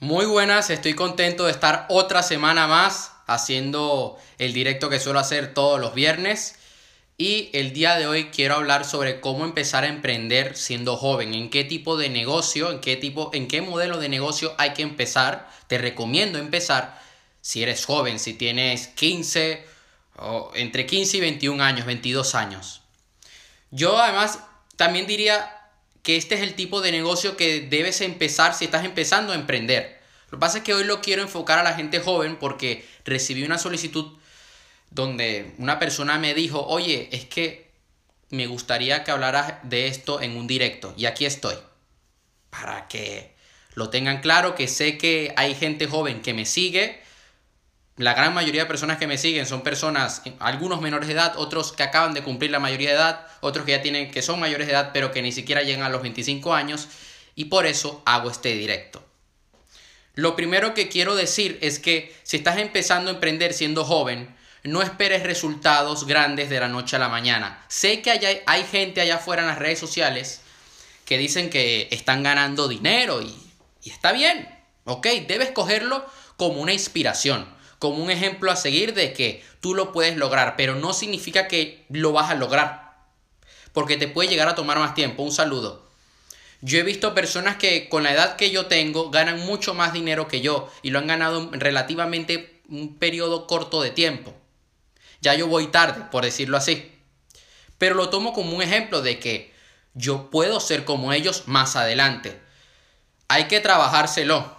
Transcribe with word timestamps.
Muy 0.00 0.26
buenas, 0.26 0.70
estoy 0.70 0.94
contento 0.94 1.46
de 1.46 1.50
estar 1.50 1.86
otra 1.88 2.22
semana 2.22 2.68
más 2.68 3.14
haciendo 3.26 4.16
el 4.38 4.52
directo 4.52 4.88
que 4.88 5.00
suelo 5.00 5.18
hacer 5.18 5.54
todos 5.54 5.80
los 5.80 5.92
viernes. 5.92 6.54
Y 7.16 7.50
el 7.52 7.72
día 7.72 7.96
de 7.96 8.06
hoy 8.06 8.26
quiero 8.26 8.54
hablar 8.54 8.84
sobre 8.84 9.18
cómo 9.18 9.44
empezar 9.44 9.82
a 9.82 9.88
emprender 9.88 10.56
siendo 10.56 10.96
joven, 10.96 11.34
en 11.34 11.50
qué 11.50 11.64
tipo 11.64 11.96
de 11.96 12.10
negocio, 12.10 12.70
en 12.70 12.80
qué 12.80 12.94
tipo, 12.94 13.32
en 13.34 13.48
qué 13.48 13.60
modelo 13.60 13.98
de 13.98 14.08
negocio 14.08 14.54
hay 14.56 14.72
que 14.72 14.82
empezar. 14.82 15.50
Te 15.66 15.78
recomiendo 15.78 16.38
empezar 16.38 17.02
si 17.40 17.64
eres 17.64 17.84
joven, 17.84 18.20
si 18.20 18.34
tienes 18.34 18.86
15 18.86 19.66
o 20.18 20.52
entre 20.54 20.86
15 20.86 21.16
y 21.16 21.20
21 21.22 21.60
años, 21.60 21.86
22 21.86 22.36
años. 22.36 22.82
Yo 23.72 23.98
además 24.00 24.38
también 24.76 25.08
diría 25.08 25.57
que 26.02 26.16
este 26.16 26.34
es 26.34 26.42
el 26.42 26.54
tipo 26.54 26.80
de 26.80 26.92
negocio 26.92 27.36
que 27.36 27.60
debes 27.60 28.00
empezar 28.00 28.54
si 28.54 28.64
estás 28.64 28.84
empezando 28.84 29.32
a 29.32 29.36
emprender. 29.36 30.00
Lo 30.30 30.38
que 30.38 30.40
pasa 30.40 30.58
es 30.58 30.64
que 30.64 30.74
hoy 30.74 30.84
lo 30.84 31.00
quiero 31.00 31.22
enfocar 31.22 31.58
a 31.58 31.62
la 31.62 31.74
gente 31.74 32.00
joven 32.00 32.36
porque 32.36 32.86
recibí 33.04 33.44
una 33.44 33.58
solicitud 33.58 34.18
donde 34.90 35.54
una 35.58 35.78
persona 35.78 36.18
me 36.18 36.34
dijo, 36.34 36.66
oye, 36.66 37.08
es 37.12 37.24
que 37.24 37.70
me 38.30 38.46
gustaría 38.46 39.04
que 39.04 39.10
hablaras 39.10 39.54
de 39.62 39.86
esto 39.86 40.20
en 40.20 40.36
un 40.36 40.46
directo. 40.46 40.94
Y 40.96 41.06
aquí 41.06 41.24
estoy. 41.24 41.56
Para 42.50 42.88
que 42.88 43.34
lo 43.74 43.90
tengan 43.90 44.20
claro, 44.20 44.54
que 44.54 44.68
sé 44.68 44.98
que 44.98 45.32
hay 45.36 45.54
gente 45.54 45.86
joven 45.86 46.20
que 46.20 46.34
me 46.34 46.44
sigue 46.44 47.00
la 47.98 48.14
gran 48.14 48.32
mayoría 48.32 48.62
de 48.62 48.68
personas 48.68 48.96
que 48.96 49.08
me 49.08 49.18
siguen 49.18 49.44
son 49.44 49.62
personas, 49.62 50.22
algunos 50.38 50.80
menores 50.80 51.08
de 51.08 51.14
edad, 51.14 51.34
otros 51.36 51.72
que 51.72 51.82
acaban 51.82 52.14
de 52.14 52.22
cumplir 52.22 52.52
la 52.52 52.60
mayoría 52.60 52.90
de 52.90 52.94
edad, 52.94 53.26
otros 53.40 53.66
que 53.66 53.72
ya 53.72 53.82
tienen, 53.82 54.12
que 54.12 54.22
son 54.22 54.38
mayores 54.38 54.68
de 54.68 54.72
edad, 54.72 54.90
pero 54.94 55.10
que 55.10 55.20
ni 55.20 55.32
siquiera 55.32 55.62
llegan 55.62 55.82
a 55.82 55.88
los 55.88 56.02
25 56.02 56.54
años, 56.54 56.86
y 57.34 57.46
por 57.46 57.66
eso 57.66 58.00
hago 58.06 58.30
este 58.30 58.54
directo. 58.54 59.04
Lo 60.14 60.36
primero 60.36 60.74
que 60.74 60.88
quiero 60.88 61.16
decir 61.16 61.58
es 61.60 61.80
que 61.80 62.14
si 62.22 62.36
estás 62.36 62.58
empezando 62.58 63.10
a 63.10 63.14
emprender 63.14 63.52
siendo 63.52 63.84
joven, 63.84 64.32
no 64.62 64.80
esperes 64.80 65.24
resultados 65.24 66.06
grandes 66.06 66.50
de 66.50 66.60
la 66.60 66.68
noche 66.68 66.96
a 66.96 67.00
la 67.00 67.08
mañana. 67.08 67.64
Sé 67.66 68.00
que 68.00 68.12
hay, 68.12 68.42
hay 68.46 68.64
gente 68.64 69.00
allá 69.00 69.16
afuera 69.16 69.42
en 69.42 69.48
las 69.48 69.58
redes 69.58 69.80
sociales 69.80 70.40
que 71.04 71.18
dicen 71.18 71.50
que 71.50 71.88
están 71.90 72.22
ganando 72.22 72.68
dinero 72.68 73.22
y, 73.22 73.34
y 73.82 73.90
está 73.90 74.12
bien, 74.12 74.48
ok, 74.84 75.06
debes 75.26 75.50
cogerlo 75.50 76.06
como 76.36 76.60
una 76.60 76.72
inspiración 76.72 77.57
como 77.78 78.02
un 78.02 78.10
ejemplo 78.10 78.50
a 78.50 78.56
seguir 78.56 78.94
de 78.94 79.12
que 79.12 79.42
tú 79.60 79.74
lo 79.74 79.92
puedes 79.92 80.16
lograr, 80.16 80.56
pero 80.56 80.74
no 80.74 80.92
significa 80.92 81.48
que 81.48 81.84
lo 81.88 82.12
vas 82.12 82.30
a 82.30 82.34
lograr, 82.34 82.96
porque 83.72 83.96
te 83.96 84.08
puede 84.08 84.28
llegar 84.28 84.48
a 84.48 84.54
tomar 84.54 84.78
más 84.78 84.94
tiempo. 84.94 85.22
Un 85.22 85.32
saludo. 85.32 85.86
Yo 86.60 86.78
he 86.78 86.82
visto 86.82 87.14
personas 87.14 87.56
que 87.56 87.88
con 87.88 88.02
la 88.02 88.12
edad 88.12 88.36
que 88.36 88.50
yo 88.50 88.66
tengo 88.66 89.10
ganan 89.10 89.38
mucho 89.40 89.74
más 89.74 89.92
dinero 89.92 90.26
que 90.26 90.40
yo 90.40 90.70
y 90.82 90.90
lo 90.90 90.98
han 90.98 91.06
ganado 91.06 91.40
en 91.52 91.60
relativamente 91.60 92.60
un 92.68 92.96
periodo 92.98 93.46
corto 93.46 93.80
de 93.80 93.90
tiempo. 93.90 94.34
Ya 95.20 95.34
yo 95.34 95.46
voy 95.46 95.68
tarde, 95.68 96.04
por 96.10 96.24
decirlo 96.24 96.56
así. 96.56 96.92
Pero 97.78 97.94
lo 97.94 98.08
tomo 98.08 98.32
como 98.32 98.56
un 98.56 98.62
ejemplo 98.62 99.02
de 99.02 99.20
que 99.20 99.52
yo 99.94 100.30
puedo 100.30 100.58
ser 100.58 100.84
como 100.84 101.12
ellos 101.12 101.44
más 101.46 101.76
adelante. 101.76 102.40
Hay 103.28 103.44
que 103.44 103.60
trabajárselo. 103.60 104.57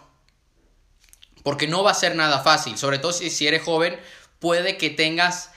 Porque 1.43 1.67
no 1.67 1.83
va 1.83 1.91
a 1.91 1.95
ser 1.95 2.15
nada 2.15 2.39
fácil, 2.39 2.77
sobre 2.77 2.99
todo 2.99 3.13
si, 3.13 3.29
si 3.29 3.47
eres 3.47 3.63
joven, 3.63 3.99
puede 4.39 4.77
que 4.77 4.89
tengas 4.89 5.51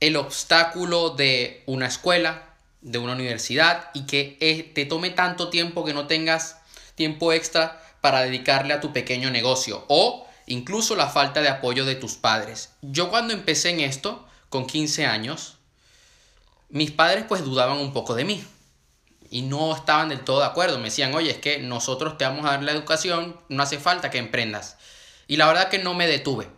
el 0.00 0.16
obstáculo 0.16 1.10
de 1.10 1.62
una 1.66 1.86
escuela, 1.86 2.54
de 2.80 2.98
una 2.98 3.12
universidad 3.12 3.90
y 3.94 4.06
que 4.06 4.36
eh, 4.40 4.62
te 4.74 4.84
tome 4.84 5.10
tanto 5.10 5.48
tiempo 5.48 5.84
que 5.84 5.94
no 5.94 6.06
tengas 6.06 6.56
tiempo 6.94 7.32
extra 7.32 7.82
para 8.00 8.20
dedicarle 8.20 8.74
a 8.74 8.80
tu 8.80 8.92
pequeño 8.92 9.30
negocio 9.30 9.84
o 9.88 10.26
incluso 10.46 10.94
la 10.94 11.08
falta 11.08 11.40
de 11.40 11.48
apoyo 11.48 11.84
de 11.84 11.96
tus 11.96 12.14
padres. 12.14 12.70
Yo 12.82 13.10
cuando 13.10 13.32
empecé 13.32 13.70
en 13.70 13.80
esto, 13.80 14.26
con 14.48 14.66
15 14.66 15.06
años, 15.06 15.56
mis 16.68 16.90
padres 16.90 17.24
pues 17.26 17.44
dudaban 17.44 17.78
un 17.78 17.92
poco 17.92 18.14
de 18.14 18.24
mí 18.24 18.44
y 19.36 19.42
no 19.42 19.76
estaban 19.76 20.08
del 20.08 20.20
todo 20.20 20.40
de 20.40 20.46
acuerdo. 20.46 20.78
Me 20.78 20.84
decían, 20.84 21.14
oye, 21.14 21.30
es 21.30 21.36
que 21.36 21.58
nosotros 21.58 22.16
te 22.16 22.24
vamos 22.24 22.46
a 22.46 22.52
dar 22.52 22.62
la 22.62 22.72
educación, 22.72 23.38
no 23.50 23.62
hace 23.62 23.78
falta 23.78 24.08
que 24.08 24.16
emprendas. 24.16 24.78
Y 25.28 25.36
la 25.36 25.46
verdad 25.46 25.68
que 25.68 25.78
no 25.78 25.92
me 25.92 26.06
detuve. 26.06 26.48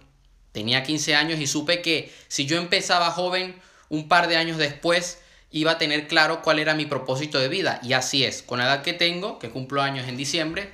Tenía 0.53 0.85
15 0.85 1.17
años 1.17 1.41
y 1.41 1.49
supe 1.49 1.83
que 1.83 2.15
si 2.29 2.47
yo 2.47 2.57
empezaba 2.57 3.11
joven, 3.11 3.61
un 3.89 4.07
par 4.07 4.29
de 4.29 4.37
años 4.37 4.59
después 4.59 5.19
iba 5.51 5.73
a 5.73 5.79
tener 5.79 6.07
claro 6.07 6.41
cuál 6.41 6.61
era 6.61 6.75
mi 6.75 6.87
propósito 6.87 7.41
de 7.41 7.49
vida. 7.49 7.81
Y 7.83 7.95
así 7.95 8.25
es, 8.25 8.45
con 8.45 8.61
la 8.61 8.67
edad 8.67 8.83
que 8.83 8.93
tengo, 8.93 9.41
que 9.41 9.51
cumplo 9.51 9.83
años 9.83 10.07
en 10.07 10.17
diciembre, 10.17 10.71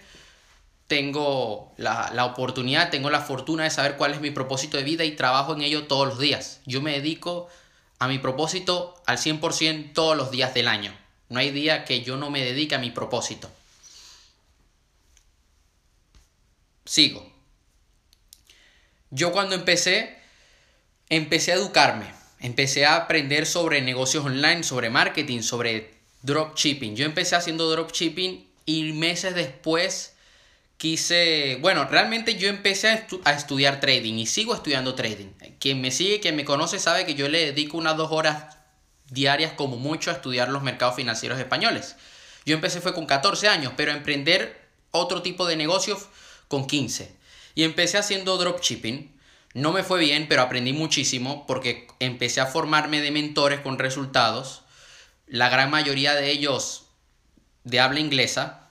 tengo 0.87 1.73
la, 1.79 2.11
la, 2.13 2.27
oportunidad, 2.27 2.91
tengo 2.91 3.09
la 3.09 3.23
fortuna 3.23 3.65
de 3.65 3.71
saber 3.71 3.97
cuál 3.97 4.13
es 4.13 4.21
mi 4.21 4.31
propósito 4.31 4.77
de 4.77 4.83
vida 4.83 5.05
y 5.05 5.13
trabajo 5.13 5.55
en 5.55 5.63
ello 5.63 5.87
todos 5.87 6.07
los 6.07 6.19
días. 6.19 6.61
Yo 6.67 6.83
me 6.83 6.93
dedico 6.93 7.49
a 7.99 8.09
mi 8.09 8.19
propósito 8.19 9.03
al 9.07 9.17
100% 9.17 9.95
todos 9.95 10.19
los 10.19 10.31
días 10.31 10.53
del 10.53 10.69
año. 10.69 10.95
No 11.29 11.39
hay 11.39 11.51
día 11.51 11.85
que 11.85 12.03
yo 12.03 12.17
no 12.17 12.31
me 12.31 12.45
dedique 12.45 12.75
a 12.75 12.79
mi 12.79 12.91
propósito. 12.91 13.51
Sigo. 16.85 17.33
Yo 19.11 19.33
cuando 19.33 19.55
empecé, 19.55 20.19
empecé 21.09 21.53
a 21.53 21.57
educarme. 21.57 22.13
Empecé 22.41 22.85
a 22.85 22.97
aprender 22.97 23.47
sobre 23.47 23.81
negocios 23.81 24.25
online, 24.25 24.65
sobre 24.65 24.91
marketing, 24.91 25.41
sobre 25.41 25.95
dropshipping. 26.23 26.95
Yo 26.95 27.07
empecé 27.07 27.37
haciendo 27.37 27.71
dropshipping 27.71 28.47
y 28.67 28.93
meses 28.93 29.35
después 29.35 30.15
quise, 30.77 31.57
bueno, 31.61 31.87
realmente 31.87 32.37
yo 32.37 32.49
empecé 32.49 32.89
a, 32.89 33.07
a, 33.25 33.33
estudiar 33.33 33.81
trading 33.81 34.15
y 34.15 34.27
sigo 34.27 34.55
estudiando 34.55 34.95
trading. 34.95 35.29
Quien 35.59 35.81
me 35.81 35.91
sigue, 35.91 36.21
quien 36.21 36.37
me 36.37 36.45
conoce 36.45 36.79
sabe 36.79 37.07
que 37.07 37.15
yo 37.15 37.29
le 37.29 37.53
dedico 37.53 37.79
unas 37.79 37.97
dos 37.97 38.11
horas 38.11 38.57
diarias 39.11 39.53
como 39.53 39.77
mucho 39.77 40.11
a 40.11 40.15
estudiar 40.15 40.49
los 40.49 40.63
mercados 40.63 40.97
financieros 40.97 41.39
españoles. 41.39 41.97
Yo 42.45 42.55
empecé 42.55 42.81
fue 42.81 42.95
con 42.95 43.07
14 43.07 43.49
años, 43.49 43.73
pero 43.77 43.93
a 43.93 43.97
emprender 43.97 44.69
otro 44.91 45.23
tipo 45.23 45.47
de 45.47 45.57
negocios 45.57 46.09
con 46.49 46.67
15. 46.67 47.15
Y 47.55 47.65
empecé 47.65 47.99
haciendo 47.99 48.37
dropshipping. 48.37 49.13
No 49.55 49.73
me 49.73 49.83
fue 49.83 50.01
bien, 50.01 50.27
pero 50.29 50.43
aprendí 50.43 50.73
muchísimo 50.73 51.47
porque 51.47 51.87
empecé 52.01 52.41
a 52.41 52.47
formarme 52.47 53.01
de 53.01 53.11
mentores 53.11 53.61
con 53.61 53.79
resultados. 53.79 54.63
La 55.27 55.49
gran 55.49 55.71
mayoría 55.71 56.15
de 56.15 56.31
ellos 56.31 56.87
de 57.63 57.81
habla 57.81 58.01
inglesa. 58.01 58.69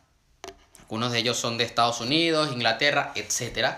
Algunos 0.79 1.11
de 1.11 1.19
ellos 1.19 1.37
son 1.37 1.57
de 1.57 1.63
Estados 1.63 2.01
Unidos, 2.01 2.51
Inglaterra, 2.51 3.11
etc. 3.15 3.77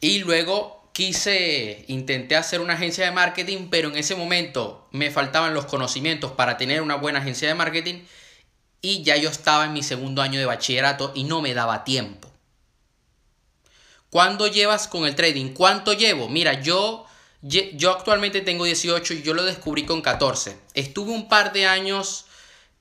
Y 0.00 0.20
luego 0.20 0.75
quise, 0.96 1.84
intenté 1.88 2.36
hacer 2.36 2.62
una 2.62 2.72
agencia 2.72 3.04
de 3.04 3.10
marketing, 3.10 3.68
pero 3.70 3.90
en 3.90 3.98
ese 3.98 4.14
momento 4.14 4.88
me 4.92 5.10
faltaban 5.10 5.52
los 5.52 5.66
conocimientos 5.66 6.32
para 6.32 6.56
tener 6.56 6.80
una 6.80 6.94
buena 6.94 7.18
agencia 7.18 7.46
de 7.48 7.54
marketing 7.54 8.04
y 8.80 9.02
ya 9.02 9.18
yo 9.18 9.28
estaba 9.28 9.66
en 9.66 9.74
mi 9.74 9.82
segundo 9.82 10.22
año 10.22 10.40
de 10.40 10.46
bachillerato 10.46 11.12
y 11.14 11.24
no 11.24 11.42
me 11.42 11.52
daba 11.52 11.84
tiempo. 11.84 12.32
¿Cuándo 14.08 14.46
llevas 14.46 14.88
con 14.88 15.04
el 15.04 15.14
trading? 15.14 15.52
¿Cuánto 15.52 15.92
llevo? 15.92 16.30
Mira, 16.30 16.62
yo, 16.62 17.04
yo 17.42 17.90
actualmente 17.90 18.40
tengo 18.40 18.64
18 18.64 19.12
y 19.12 19.22
yo 19.22 19.34
lo 19.34 19.44
descubrí 19.44 19.84
con 19.84 20.00
14. 20.00 20.56
Estuve 20.72 21.12
un 21.12 21.28
par 21.28 21.52
de 21.52 21.66
años 21.66 22.24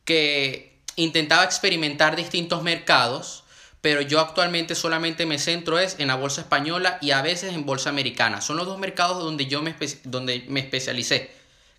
que 0.06 0.80
intentaba 0.96 1.44
experimentar 1.44 2.16
distintos 2.16 2.64
mercados 2.64 3.44
pero 3.86 4.02
yo 4.02 4.20
actualmente 4.20 4.74
solamente 4.74 5.28
me 5.28 5.38
centro 5.38 5.78
es 5.78 5.98
en 6.00 6.08
la 6.08 6.16
bolsa 6.16 6.42
española 6.42 6.98
y 7.02 7.12
a 7.12 7.22
veces 7.22 7.54
en 7.54 7.68
bolsa 7.68 7.92
americana. 7.92 8.42
Son 8.42 8.58
los 8.58 8.66
dos 8.66 8.80
mercados 8.80 9.24
donde 9.24 9.46
yo 9.46 9.62
me, 9.62 9.76
donde 10.06 10.44
me 10.48 10.62
especialicé, 10.62 11.30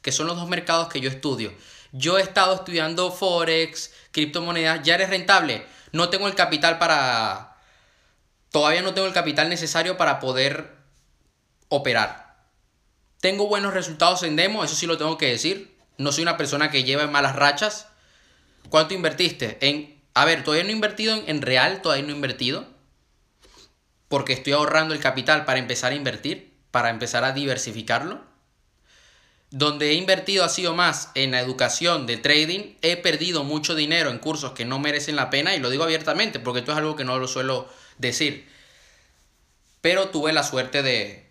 que 0.03 0.13
son 0.13 0.29
los 0.29 0.37
dos 0.37 0.49
mercados 0.49 0.87
que 0.87 1.01
yo 1.01 1.11
estudio. 1.11 1.53
Yo 1.91 2.17
he 2.17 2.23
estado 2.23 2.55
estudiando 2.55 3.11
forex, 3.11 3.93
criptomonedas, 4.13 4.85
ya 4.85 4.95
eres 4.95 5.11
rentable. 5.11 5.67
No 5.91 6.09
tengo 6.09 6.29
el 6.29 6.37
capital 6.37 6.79
para 6.79 7.57
todavía 8.53 8.83
no 8.83 8.95
tengo 8.95 9.09
el 9.09 9.13
capital 9.13 9.49
necesario 9.49 9.97
para 9.97 10.21
poder 10.21 10.77
operar. 11.71 12.37
Tengo 13.21 13.49
buenos 13.49 13.75
resultados 13.75 14.23
en 14.23 14.37
demo, 14.37 14.63
eso 14.63 14.77
sí 14.77 14.87
lo 14.87 14.97
tengo 14.97 15.19
que 15.19 15.27
decir. 15.27 15.77
No 15.99 16.13
soy 16.13 16.23
una 16.23 16.37
persona 16.37 16.71
que 16.71 16.85
lleva 16.85 17.09
malas 17.09 17.35
rachas. 17.35 17.89
¿Cuánto 18.69 18.95
invertiste? 18.95 19.59
En 19.61 19.96
a 20.17 20.25
ver, 20.25 20.45
todavía 20.45 20.65
no 20.65 20.71
he 20.71 20.73
invertido 20.73 21.15
en, 21.27 21.43
real, 21.43 21.83
todavía 21.83 22.07
no 22.07 22.13
he 22.13 22.17
invertido. 22.17 22.67
Porque 24.09 24.33
estoy 24.33 24.55
ahorrando 24.55 24.95
el 24.95 25.01
capital 25.01 25.45
para 25.45 25.59
empezar 25.59 25.93
a 25.93 25.95
invertir, 25.95 26.55
para 26.71 26.89
empezar 26.89 27.23
a 27.23 27.33
diversificarlo. 27.33 28.25
Donde 29.51 29.91
he 29.91 29.93
invertido 29.93 30.43
ha 30.43 30.49
sido 30.49 30.75
más 30.75 31.11
en 31.17 31.33
la 31.33 31.41
educación 31.41 32.07
de 32.07 32.17
trading. 32.17 32.77
He 32.81 32.97
perdido 32.97 33.45
mucho 33.45 33.75
dinero 33.75 34.09
en 34.09 34.19
cursos 34.19 34.53
que 34.53 34.65
no 34.65 34.79
merecen 34.79 35.17
la 35.17 35.29
pena 35.29 35.55
y 35.55 35.61
lo 35.61 35.69
digo 35.69 35.85
abiertamente 35.85 36.41
porque 36.41 36.61
esto 36.61 36.73
es 36.73 36.79
algo 36.79 36.97
que 36.97 37.05
no 37.05 37.19
lo 37.19 37.29
suelo 37.29 37.69
decir. 37.99 38.49
Pero 39.83 40.09
tuve 40.09 40.33
la 40.33 40.45
suerte 40.45 40.83
de, 40.83 41.31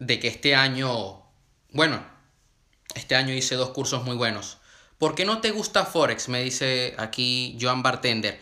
de 0.00 0.20
que 0.20 0.28
este 0.28 0.54
año, 0.54 1.24
bueno, 1.70 2.04
este 2.94 3.16
año 3.16 3.32
hice 3.32 3.54
dos 3.54 3.70
cursos 3.70 4.04
muy 4.04 4.16
buenos. 4.16 4.55
¿Por 4.98 5.14
qué 5.14 5.24
no 5.24 5.40
te 5.40 5.50
gusta 5.50 5.84
Forex? 5.84 6.28
Me 6.28 6.42
dice 6.42 6.94
aquí 6.96 7.58
Joan 7.60 7.82
Bartender. 7.82 8.40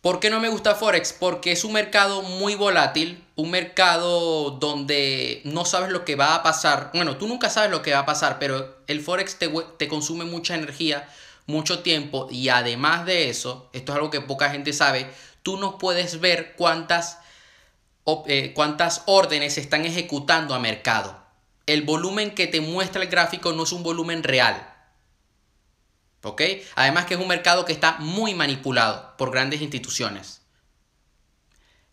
¿Por 0.00 0.20
qué 0.20 0.30
no 0.30 0.38
me 0.38 0.50
gusta 0.50 0.74
Forex? 0.74 1.12
Porque 1.12 1.50
es 1.50 1.64
un 1.64 1.72
mercado 1.72 2.22
muy 2.22 2.54
volátil, 2.54 3.24
un 3.36 3.50
mercado 3.50 4.50
donde 4.50 5.40
no 5.44 5.64
sabes 5.64 5.90
lo 5.90 6.04
que 6.04 6.14
va 6.14 6.34
a 6.34 6.42
pasar. 6.42 6.90
Bueno, 6.94 7.16
tú 7.16 7.26
nunca 7.26 7.48
sabes 7.48 7.70
lo 7.70 7.82
que 7.82 7.92
va 7.92 8.00
a 8.00 8.06
pasar, 8.06 8.38
pero 8.38 8.76
el 8.86 9.00
Forex 9.00 9.38
te, 9.38 9.50
te 9.78 9.88
consume 9.88 10.26
mucha 10.26 10.54
energía, 10.54 11.08
mucho 11.46 11.80
tiempo 11.80 12.28
y 12.30 12.50
además 12.50 13.06
de 13.06 13.30
eso, 13.30 13.68
esto 13.72 13.92
es 13.92 13.96
algo 13.96 14.10
que 14.10 14.20
poca 14.20 14.50
gente 14.50 14.72
sabe, 14.72 15.10
tú 15.42 15.56
no 15.56 15.78
puedes 15.78 16.20
ver 16.20 16.54
cuántas, 16.56 17.18
eh, 18.26 18.52
cuántas 18.54 19.02
órdenes 19.06 19.54
se 19.54 19.60
están 19.60 19.86
ejecutando 19.86 20.54
a 20.54 20.58
mercado. 20.58 21.18
El 21.66 21.82
volumen 21.82 22.34
que 22.34 22.46
te 22.46 22.60
muestra 22.60 23.02
el 23.02 23.08
gráfico 23.08 23.52
no 23.52 23.62
es 23.64 23.72
un 23.72 23.82
volumen 23.82 24.22
real. 24.22 24.73
¿Ok? 26.24 26.40
Además 26.74 27.04
que 27.04 27.14
es 27.14 27.20
un 27.20 27.28
mercado 27.28 27.64
que 27.66 27.72
está 27.72 27.98
muy 27.98 28.34
manipulado 28.34 29.14
por 29.18 29.30
grandes 29.30 29.60
instituciones. 29.60 30.40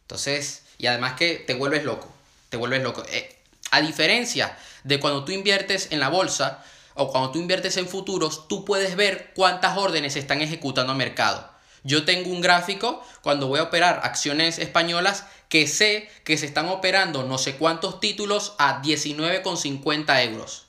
Entonces, 0.03 0.63
y 0.77 0.87
además 0.87 1.13
que 1.13 1.35
te 1.35 1.53
vuelves 1.53 1.83
loco, 1.83 2.11
te 2.49 2.55
vuelves 2.55 2.81
loco. 2.81 3.03
Eh, 3.09 3.37
a 3.71 3.81
diferencia 3.81 4.57
de 4.83 4.99
cuando 4.99 5.25
tú 5.25 5.33
inviertes 5.33 5.89
en 5.91 5.99
la 5.99 6.09
bolsa 6.09 6.63
o 6.93 7.11
cuando 7.11 7.31
tú 7.31 7.39
inviertes 7.39 7.75
en 7.75 7.87
futuros, 7.87 8.47
tú 8.47 8.63
puedes 8.63 8.95
ver 8.95 9.31
cuántas 9.35 9.77
órdenes 9.77 10.13
se 10.13 10.19
están 10.19 10.41
ejecutando 10.41 10.93
a 10.93 10.95
mercado. 10.95 11.49
Yo 11.83 12.05
tengo 12.05 12.29
un 12.29 12.41
gráfico 12.41 13.03
cuando 13.21 13.47
voy 13.47 13.59
a 13.59 13.63
operar 13.63 14.01
acciones 14.03 14.59
españolas 14.59 15.25
que 15.49 15.67
sé 15.67 16.09
que 16.23 16.37
se 16.37 16.45
están 16.45 16.69
operando 16.69 17.23
no 17.23 17.37
sé 17.37 17.57
cuántos 17.57 17.99
títulos 17.99 18.53
a 18.59 18.81
19,50 18.81 20.25
euros. 20.25 20.67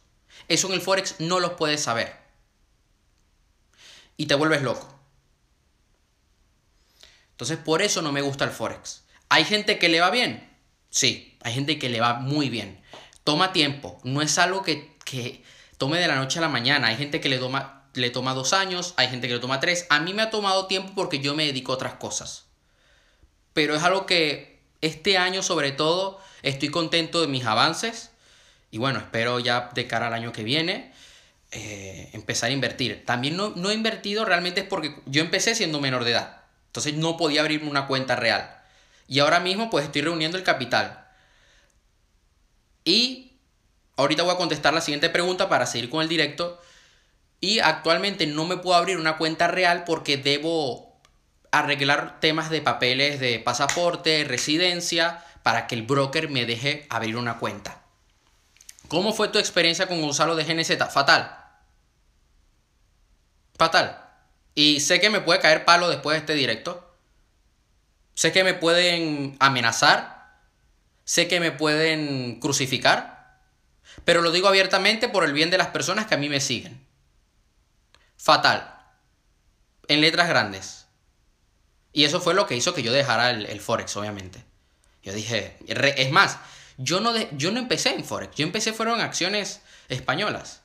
Eso 0.49 0.67
en 0.67 0.75
el 0.75 0.81
Forex 0.81 1.17
no 1.21 1.39
los 1.39 1.53
puedes 1.53 1.83
saber 1.83 2.22
y 4.23 4.27
te 4.27 4.37
vuelves 4.37 4.63
loco. 4.63 4.89
Entonces 7.33 7.59
por 7.59 7.83
eso 7.83 8.03
no 8.03 8.13
me 8.13 8.23
gusta 8.23 8.45
el 8.45 8.53
Forex. 8.53 9.03
¿Hay 9.31 9.45
gente 9.45 9.81
que 9.81 9.89
le 9.89 10.01
va 10.01 10.11
bien? 10.11 10.49
Sí, 10.91 11.37
hay 11.43 11.53
gente 11.55 11.77
que 11.77 11.89
le 11.89 12.01
va 12.01 12.15
muy 12.15 12.49
bien. 12.49 12.81
Toma 13.25 13.53
tiempo, 13.53 13.99
no 14.05 14.23
es 14.23 14.39
algo 14.39 14.63
que, 14.63 15.43
tome 15.77 15.99
de 15.99 16.07
la 16.07 16.15
noche 16.15 16.39
a 16.39 16.43
la 16.43 16.49
mañana. 16.49 16.87
Hay 16.87 16.97
gente 16.97 17.21
que 17.21 17.29
le 17.29 17.39
toma, 17.39 17.89
le 17.95 18.11
toma 18.11 18.33
dos 18.33 18.53
años, 18.53 18.95
hay 18.97 19.09
gente 19.09 19.27
que 19.27 19.35
le 19.35 19.41
toma 19.41 19.59
tres. 19.59 19.87
A 19.91 19.99
mí 19.99 20.15
me 20.15 20.23
ha 20.23 20.31
tomado 20.31 20.69
tiempo 20.69 20.93
porque 20.95 21.19
yo 21.19 21.35
me 21.35 21.45
dedico 21.45 21.73
a 21.73 21.75
otras 21.75 21.95
cosas. 21.95 22.45
Pero 23.55 23.75
es 23.75 23.83
algo 23.83 24.07
que 24.07 24.63
este 24.83 25.19
año 25.19 25.43
sobre 25.43 25.73
todo 25.73 26.21
estoy 26.43 26.69
contento 26.69 27.21
de 27.21 27.27
mis 27.27 27.45
avances. 27.45 28.13
Y 28.71 28.79
bueno, 28.79 29.01
espero 29.01 29.41
ya 29.41 29.73
de 29.75 29.89
cara 29.89 30.07
al 30.07 30.15
año 30.15 30.31
que 30.31 30.45
viene 30.45 30.92
eh, 31.53 32.09
empezar 32.15 32.49
a 32.51 32.53
invertir. 32.53 33.05
También 33.05 33.37
no, 33.37 33.51
no 33.51 33.71
he 33.71 33.75
invertido 33.75 34.25
realmente 34.25 34.63
es 34.63 34.67
porque 34.67 34.97
yo 35.07 35.21
empecé 35.21 35.55
siendo 35.55 35.81
menor 35.81 36.05
de 36.05 36.13
edad. 36.13 36.43
Entonces 36.67 36.95
no 36.95 37.19
podía 37.19 37.43
abrirme 37.43 37.69
una 37.69 37.87
cuenta 37.87 38.17
real. 38.17 38.57
Y 39.07 39.19
ahora 39.19 39.41
mismo 39.41 39.69
pues 39.69 39.85
estoy 39.85 40.01
reuniendo 40.01 40.39
el 40.39 40.45
capital. 40.45 41.07
Y 42.85 43.33
ahorita 43.97 44.23
voy 44.23 44.33
a 44.33 44.39
contestar 44.39 44.73
la 44.73 44.81
siguiente 44.81 45.11
pregunta 45.11 45.51
para 45.51 45.67
seguir 45.67 45.91
con 45.91 46.01
el 46.03 46.09
directo. 46.09 46.59
Y 47.41 47.59
actualmente 47.59 48.27
no 48.27 48.47
me 48.47 48.57
puedo 48.57 48.77
abrir 48.77 48.97
una 48.97 49.19
cuenta 49.19 49.47
real 49.47 49.85
porque 49.85 50.17
debo 50.17 50.97
arreglar 51.51 52.19
temas 52.21 52.49
de 52.49 52.63
papeles 52.63 53.21
de 53.21 53.39
pasaporte, 53.39 54.25
residencia, 54.25 55.23
para 55.43 55.67
que 55.67 55.75
el 55.75 55.83
broker 55.83 56.31
me 56.31 56.47
deje 56.47 56.87
abrir 56.89 57.17
una 57.17 57.39
cuenta. 57.39 57.83
¿Cómo 58.89 59.13
fue 59.13 59.29
tu 59.29 59.39
experiencia 59.39 59.87
con 59.87 60.01
Gonzalo 60.01 60.35
de 60.35 60.45
GNZ? 60.45 60.79
Fatal. 60.91 61.42
Fatal. 63.63 63.97
Y 64.57 64.81
sé 64.81 65.01
que 65.01 65.09
me 65.09 65.21
puede 65.21 65.39
caer 65.39 65.65
palo 65.65 65.89
después 65.89 66.17
de 66.17 66.19
este 66.19 66.35
directo. 66.35 66.99
Sé 68.13 68.33
que 68.33 68.43
me 68.43 68.55
pueden 68.55 69.37
amenazar. 69.39 70.41
Sé 71.05 71.29
que 71.29 71.39
me 71.39 71.53
pueden 71.53 72.41
crucificar. 72.41 73.41
Pero 74.05 74.21
lo 74.21 74.33
digo 74.33 74.49
abiertamente 74.49 75.09
por 75.09 75.23
el 75.23 75.33
bien 75.33 75.51
de 75.51 75.59
las 75.59 75.69
personas 75.69 76.07
que 76.07 76.17
a 76.17 76.19
mí 76.19 76.29
me 76.29 76.41
siguen. 76.41 76.85
Fatal. 78.17 78.81
En 79.87 80.01
letras 80.01 80.29
grandes. 80.29 80.87
Y 81.93 82.03
eso 82.03 82.21
fue 82.21 82.35
lo 82.35 82.49
que 82.49 82.57
hizo 82.57 82.75
que 82.75 82.83
yo 82.83 82.93
dejara 82.93 83.31
el, 83.31 83.61
Forex, 83.61 83.97
obviamente. 83.97 84.43
Yo 85.05 85.13
dije, 85.13 85.57
es 85.69 86.11
más, 86.11 86.39
yo 86.79 86.99
no, 86.99 87.17
yo 87.17 87.53
no 87.53 87.61
empecé 87.61 87.95
en 87.95 88.05
Forex. 88.05 88.35
Yo 88.35 88.45
empecé 88.45 88.73
fueron 88.73 89.01
acciones 89.01 89.61
españolas. 89.89 90.62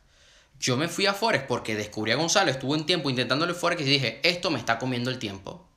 Yo 0.60 0.76
me 0.78 0.88
fui 0.88 1.06
a 1.06 1.14
Forex 1.14 1.46
porque 1.46 1.76
descubrí 1.76 2.12
a 2.12 2.16
Gonzalo, 2.16 2.50
estuvo 2.50 2.74
un 2.74 2.86
tiempo 2.86 3.10
intentándole 3.10 3.54
Forex 3.54 3.82
y 3.82 3.86
dije, 3.86 4.20
esto 4.24 4.50
me 4.50 4.60
está 4.60 4.80
comiendo 4.80 5.10
el 5.10 5.20
tiempo. 5.20 5.68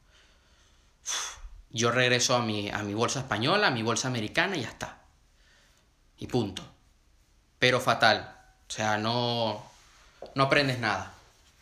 Yo 1.71 1.91
regreso 1.91 2.35
a 2.35 2.43
mi, 2.43 2.71
a 2.71 2.79
mi 2.79 2.95
bolsa 2.95 3.21
española, 3.21 3.69
a 3.69 3.71
mi 3.71 3.83
bolsa 3.83 4.09
americana 4.09 4.57
y 4.57 4.63
ya 4.63 4.69
está. 4.69 5.03
Y 6.19 6.27
punto. 6.27 6.65
Pero 7.59 7.81
fatal. 7.81 8.37
O 8.69 8.73
sea, 8.73 8.99
no, 8.99 9.65
no 10.35 10.43
aprendes 10.43 10.79
nada. 10.79 11.13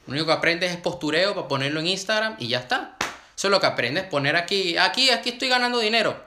Lo 0.07 0.13
único 0.13 0.27
que 0.27 0.33
aprendes 0.33 0.71
es 0.71 0.79
postureo 0.79 1.35
para 1.35 1.49
ponerlo 1.49 1.81
en 1.81 1.89
Instagram 1.89 2.37
y 2.39 2.49
ya 2.49 2.61
está. 2.61 2.97
Eso 3.37 3.49
es 3.49 3.51
lo 3.51 3.61
que 3.61 3.67
aprendes, 3.67 4.05
poner 4.05 4.37
aquí, 4.37 4.77
aquí, 4.79 5.11
aquí 5.11 5.31
estoy 5.31 5.49
ganando 5.49 5.79
dinero. 5.79 6.21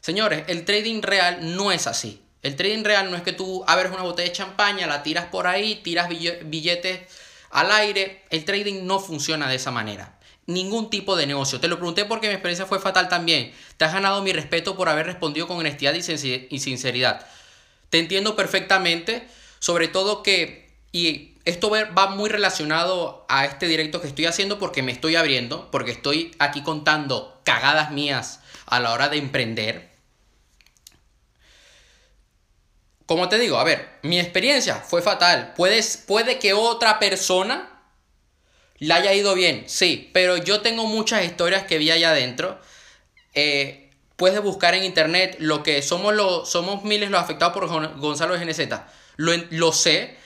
Señores, 0.00 0.44
el 0.48 0.64
trading 0.64 1.02
real 1.02 1.54
no 1.56 1.70
es 1.70 1.86
así. 1.86 2.22
El 2.42 2.56
trading 2.56 2.84
real 2.84 3.10
no 3.10 3.16
es 3.16 3.22
que 3.22 3.32
tú 3.32 3.64
abres 3.66 3.92
una 3.92 4.02
botella 4.02 4.28
de 4.28 4.34
champaña, 4.34 4.86
la 4.86 5.02
tiras 5.02 5.26
por 5.26 5.46
ahí, 5.46 5.76
tiras 5.76 6.08
billetes 6.08 7.00
al 7.50 7.72
aire. 7.72 8.22
El 8.30 8.44
trading 8.44 8.86
no 8.86 9.00
funciona 9.00 9.48
de 9.48 9.56
esa 9.56 9.70
manera. 9.70 10.18
Ningún 10.46 10.88
tipo 10.88 11.16
de 11.16 11.26
negocio. 11.26 11.60
Te 11.60 11.68
lo 11.68 11.76
pregunté 11.76 12.04
porque 12.04 12.28
mi 12.28 12.34
experiencia 12.34 12.66
fue 12.66 12.80
fatal 12.80 13.08
también. 13.08 13.52
Te 13.76 13.84
has 13.84 13.92
ganado 13.92 14.22
mi 14.22 14.32
respeto 14.32 14.76
por 14.76 14.88
haber 14.88 15.06
respondido 15.06 15.46
con 15.46 15.58
honestidad 15.58 15.94
y 15.94 16.58
sinceridad. 16.58 17.26
Te 17.90 17.98
entiendo 17.98 18.36
perfectamente, 18.36 19.26
sobre 19.58 19.88
todo 19.88 20.22
que, 20.22 20.70
y 20.92 21.34
esto 21.44 21.70
va 21.70 22.06
muy 22.08 22.30
relacionado 22.30 23.26
a 23.28 23.46
este 23.46 23.66
directo 23.66 24.00
que 24.00 24.08
estoy 24.08 24.26
haciendo 24.26 24.58
porque 24.58 24.82
me 24.82 24.92
estoy 24.92 25.16
abriendo, 25.16 25.70
porque 25.70 25.90
estoy 25.90 26.34
aquí 26.38 26.62
contando 26.62 27.40
cagadas 27.44 27.90
mías 27.90 28.40
a 28.66 28.80
la 28.80 28.92
hora 28.92 29.08
de 29.08 29.18
emprender. 29.18 29.97
Como 33.08 33.30
te 33.30 33.38
digo, 33.38 33.56
a 33.56 33.64
ver, 33.64 33.88
mi 34.02 34.20
experiencia 34.20 34.74
fue 34.76 35.00
fatal. 35.00 35.54
Puedes, 35.56 35.96
puede 35.96 36.38
que 36.38 36.52
otra 36.52 36.98
persona 36.98 37.80
le 38.76 38.92
haya 38.92 39.14
ido 39.14 39.34
bien, 39.34 39.64
sí, 39.66 40.10
pero 40.12 40.36
yo 40.36 40.60
tengo 40.60 40.84
muchas 40.84 41.24
historias 41.24 41.62
que 41.62 41.78
vi 41.78 41.90
allá 41.90 42.10
adentro. 42.10 42.60
Eh, 43.32 43.90
puedes 44.16 44.42
buscar 44.42 44.74
en 44.74 44.84
internet 44.84 45.36
lo 45.38 45.62
que 45.62 45.80
somos, 45.80 46.12
los, 46.14 46.50
somos 46.50 46.84
miles 46.84 47.10
los 47.10 47.22
afectados 47.22 47.54
por 47.54 47.66
Gonzalo 47.98 48.38
de 48.38 48.44
GNZ. 48.44 48.78
Lo, 49.16 49.32
lo 49.52 49.72
sé, 49.72 50.18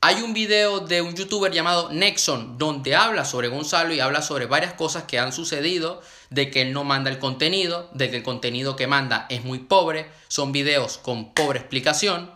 hay 0.00 0.22
un 0.22 0.32
video 0.32 0.80
de 0.80 1.02
un 1.02 1.14
youtuber 1.14 1.52
llamado 1.52 1.90
Nexon 1.92 2.56
donde 2.56 2.96
habla 2.96 3.26
sobre 3.26 3.48
Gonzalo 3.48 3.92
y 3.92 4.00
habla 4.00 4.22
sobre 4.22 4.46
varias 4.46 4.72
cosas 4.72 5.02
que 5.02 5.18
han 5.18 5.34
sucedido, 5.34 6.00
de 6.30 6.50
que 6.50 6.62
él 6.62 6.72
no 6.72 6.84
manda 6.84 7.10
el 7.10 7.18
contenido, 7.18 7.90
de 7.92 8.10
que 8.10 8.16
el 8.18 8.22
contenido 8.22 8.76
que 8.76 8.86
manda 8.86 9.26
es 9.28 9.44
muy 9.44 9.60
pobre, 9.60 10.06
son 10.28 10.52
videos 10.52 10.98
con 10.98 11.32
pobre 11.34 11.60
explicación. 11.60 12.30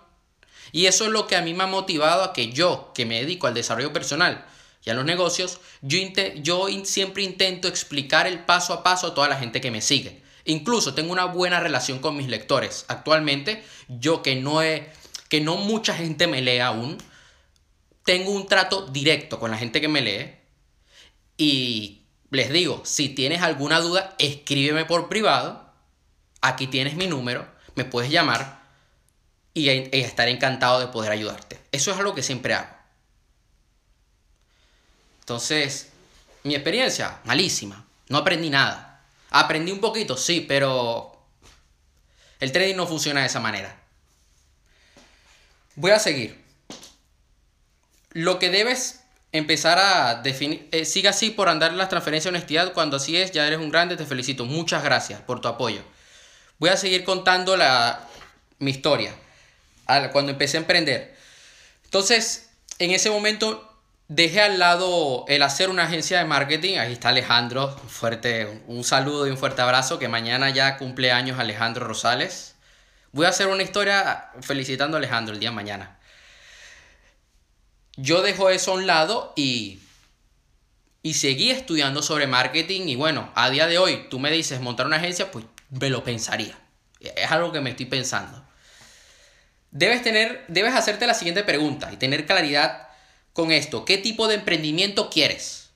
Y 0.73 0.87
eso 0.87 1.05
es 1.05 1.11
lo 1.11 1.27
que 1.27 1.37
a 1.37 1.43
mí 1.43 1.55
me 1.55 1.65
ha 1.65 1.67
motivado 1.67 2.23
a 2.23 2.33
que 2.33 2.53
yo, 2.53 2.93
que 2.95 3.07
me 3.07 3.21
dedico 3.21 3.47
al 3.47 3.55
desarrollo 3.55 3.93
personal 3.93 4.47
y 4.85 4.91
a 4.91 4.95
los 4.95 5.05
negocios, 5.05 5.61
yo, 5.83 5.99
yo 6.37 6.67
siempre 6.85 7.23
intento 7.23 7.69
explicar 7.69 8.27
el 8.27 8.41
paso 8.41 8.73
a 8.73 8.83
paso 8.83 9.09
a 9.09 9.15
toda 9.15 9.29
la 9.29 9.37
gente 9.37 9.61
que 9.61 9.71
me 9.71 9.83
sigue. 9.83 10.23
Incluso 10.47 10.95
tengo 10.95 11.13
una 11.13 11.27
buena 11.27 11.61
relación 11.61 11.99
con 11.99 12.17
mis 12.17 12.29
lectores. 12.29 12.87
Actualmente, 12.89 13.63
yo 13.89 14.23
que 14.23 14.37
no 14.37 14.63
he, 14.63 14.91
que 15.29 15.41
no 15.41 15.57
mucha 15.57 15.95
gente 15.95 16.27
me 16.27 16.41
lee 16.41 16.61
aún, 16.61 16.97
tengo 18.05 18.31
un 18.31 18.47
trato 18.47 18.87
directo 18.87 19.39
con 19.39 19.51
la 19.51 19.59
gente 19.59 19.83
que 19.83 19.89
me 19.89 20.01
lee 20.01 20.35
y 21.37 22.00
les 22.31 22.51
digo, 22.51 22.83
si 22.85 23.09
tienes 23.09 23.43
alguna 23.43 23.81
duda, 23.81 24.15
escríbeme 24.19 24.85
por 24.85 25.09
privado, 25.09 25.69
aquí 26.41 26.67
tienes 26.67 26.95
mi 26.95 27.07
número, 27.07 27.47
me 27.75 27.85
puedes 27.85 28.11
llamar 28.11 28.61
y 29.53 29.69
estaré 29.69 30.31
encantado 30.31 30.81
de 30.81 30.87
poder 30.89 31.11
ayudarte. 31.13 31.61
Eso 31.73 31.91
es 31.91 31.99
algo 31.99 32.15
que 32.15 32.23
siempre 32.23 32.55
hago. 32.55 32.69
Entonces, 35.21 35.91
mi 36.45 36.55
experiencia, 36.55 37.21
malísima, 37.25 37.85
no 38.09 38.19
aprendí 38.19 38.51
nada. 38.51 39.03
Aprendí 39.31 39.71
un 39.71 39.81
poquito, 39.81 40.17
sí, 40.17 40.41
pero 40.41 41.17
el 42.41 42.53
trading 42.53 42.77
no 42.77 42.87
funciona 42.87 43.21
de 43.21 43.27
esa 43.27 43.41
manera. 43.41 43.77
Voy 45.77 45.93
a 45.93 45.99
seguir 45.99 46.43
lo 48.11 48.39
que 48.39 48.51
debes 48.51 49.00
empezar 49.33 49.79
a 49.79 50.17
definir, 50.17 50.69
eh, 50.73 50.85
siga 50.85 51.11
así 51.11 51.31
por 51.31 51.49
andar 51.49 51.73
las 51.73 51.89
transferencias 51.89 52.33
de 52.33 52.39
honestidad, 52.39 52.73
cuando 52.73 52.97
así 52.97 53.17
es, 53.17 53.33
ya 53.33 53.47
eres 53.47 53.59
un 53.59 53.71
grande, 53.71 53.97
te 53.97 54.07
felicito, 54.07 54.45
muchas 54.45 54.83
gracias 54.83 55.21
por 55.21 55.41
tu 55.41 55.49
apoyo. 55.49 55.83
Voy 56.59 56.71
a 56.71 56.77
seguir 56.77 57.05
contando 57.05 57.57
la, 57.57 58.07
mi 58.59 58.71
historia, 58.71 59.15
cuando 60.13 60.33
empecé 60.33 60.57
a 60.57 60.61
emprender. 60.61 61.17
Entonces, 61.85 62.51
en 62.79 62.93
ese 62.93 63.11
momento 63.11 63.67
dejé 64.09 64.41
al 64.43 64.59
lado 64.59 65.25
el 65.29 65.43
hacer 65.43 65.71
una 65.71 65.85
agencia 65.85 66.19
de 66.19 66.25
marketing. 66.25 66.79
Ahí 66.79 66.93
está 66.93 67.11
Alejandro. 67.11 67.69
fuerte, 67.89 68.63
un 68.67 68.85
saludo 68.85 69.27
y 69.27 69.31
un 69.31 69.39
fuerte 69.39 69.63
abrazo. 69.63 69.99
Que 69.99 70.09
mañana 70.09 70.51
ya 70.51 70.77
cumple 70.77 71.13
años 71.13 71.39
Alejandro 71.39 71.87
Rosales. 71.87 72.55
Voy 73.13 73.27
a 73.27 73.31
hacer 73.31 73.49
una 73.49 73.63
historia 73.63 74.31
felicitando 74.41 74.97
a 74.97 74.99
Alejandro 74.99 75.35
el 75.35 75.41
día 75.41 75.51
de 75.51 75.57
mañana. 75.57 75.99
Yo 78.03 78.23
dejo 78.23 78.51
eso 78.51 78.73
a 78.73 78.75
un 78.75 78.87
lado 78.87 79.33
y, 79.37 79.79
y 81.03 81.15
seguí 81.15 81.51
estudiando 81.51 82.03
sobre 82.03 82.27
marketing. 82.27 82.89
Y 82.89 82.97
bueno, 82.97 83.31
a 83.35 83.51
día 83.51 83.67
de 83.67 83.79
hoy 83.79 84.07
tú 84.09 84.19
me 84.19 84.31
dices 84.31 84.61
montar 84.61 84.87
una 84.87 84.97
agencia, 84.97 85.31
pues 85.31 85.45
me 85.71 85.91
lo 85.91 86.03
pensaría. 86.05 86.59
Es 87.01 87.31
algo 87.31 87.53
que 87.53 87.61
me 87.61 87.71
estoy 87.71 87.87
pensando. 87.87 88.45
Debes, 89.71 90.03
tener, 90.03 90.45
debes 90.49 90.75
hacerte 90.75 91.07
la 91.07 91.15
siguiente 91.15 91.45
pregunta 91.45 91.93
y 91.93 91.97
tener 91.97 92.27
claridad 92.27 92.89
con 93.33 93.53
esto. 93.53 93.85
¿Qué 93.85 93.99
tipo 93.99 94.29
de 94.29 94.35
emprendimiento 94.37 95.11
quieres? 95.11 95.71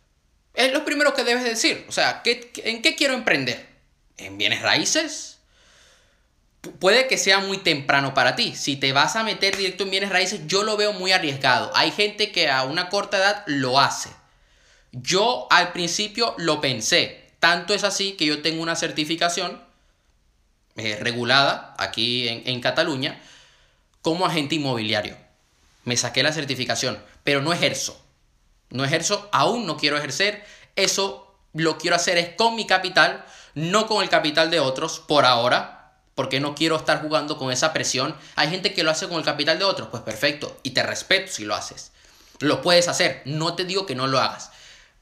Es 0.54 0.72
lo 0.72 0.84
primero 0.84 1.14
que 1.14 1.24
debes 1.24 1.44
decir. 1.44 1.84
O 1.88 1.92
sea, 1.92 2.22
¿en 2.24 2.82
qué 2.82 2.96
quiero 2.96 3.14
emprender? 3.14 3.66
¿En 4.16 4.38
bienes 4.38 4.62
raíces? 4.62 5.33
Puede 6.78 7.06
que 7.08 7.18
sea 7.18 7.40
muy 7.40 7.58
temprano 7.58 8.14
para 8.14 8.36
ti. 8.36 8.54
Si 8.54 8.76
te 8.76 8.92
vas 8.92 9.16
a 9.16 9.22
meter 9.22 9.56
directo 9.56 9.84
en 9.84 9.90
bienes 9.90 10.10
raíces, 10.10 10.42
yo 10.46 10.62
lo 10.62 10.76
veo 10.76 10.92
muy 10.92 11.12
arriesgado. 11.12 11.70
Hay 11.74 11.90
gente 11.90 12.32
que 12.32 12.50
a 12.50 12.64
una 12.64 12.88
corta 12.88 13.18
edad 13.18 13.44
lo 13.46 13.80
hace. 13.80 14.10
Yo 14.92 15.46
al 15.50 15.72
principio 15.72 16.34
lo 16.38 16.60
pensé. 16.60 17.32
Tanto 17.40 17.74
es 17.74 17.84
así 17.84 18.12
que 18.12 18.26
yo 18.26 18.42
tengo 18.42 18.62
una 18.62 18.76
certificación 18.76 19.62
eh, 20.76 20.96
regulada 21.00 21.74
aquí 21.78 22.28
en, 22.28 22.42
en 22.46 22.60
Cataluña 22.60 23.20
como 24.02 24.26
agente 24.26 24.54
inmobiliario. 24.54 25.16
Me 25.84 25.96
saqué 25.96 26.22
la 26.22 26.32
certificación, 26.32 27.02
pero 27.22 27.42
no 27.42 27.52
ejerzo. 27.52 28.00
No 28.70 28.84
ejerzo, 28.84 29.28
aún 29.32 29.66
no 29.66 29.76
quiero 29.76 29.98
ejercer. 29.98 30.44
Eso 30.76 31.24
lo 31.54 31.78
quiero 31.78 31.96
hacer 31.96 32.18
es 32.18 32.34
con 32.34 32.56
mi 32.56 32.66
capital, 32.66 33.24
no 33.54 33.86
con 33.86 34.02
el 34.02 34.08
capital 34.08 34.50
de 34.50 34.60
otros 34.60 35.00
por 35.00 35.24
ahora, 35.24 35.83
porque 36.14 36.40
no 36.40 36.54
quiero 36.54 36.76
estar 36.76 37.02
jugando 37.02 37.36
con 37.38 37.52
esa 37.52 37.72
presión. 37.72 38.14
Hay 38.36 38.50
gente 38.50 38.72
que 38.72 38.82
lo 38.82 38.90
hace 38.90 39.08
con 39.08 39.18
el 39.18 39.24
capital 39.24 39.58
de 39.58 39.64
otros, 39.64 39.88
pues 39.88 40.02
perfecto, 40.02 40.58
y 40.62 40.70
te 40.70 40.82
respeto 40.82 41.32
si 41.32 41.44
lo 41.44 41.54
haces. 41.54 41.92
Lo 42.40 42.62
puedes 42.62 42.88
hacer, 42.88 43.22
no 43.24 43.54
te 43.54 43.64
digo 43.64 43.86
que 43.86 43.94
no 43.94 44.06
lo 44.06 44.20
hagas. 44.20 44.50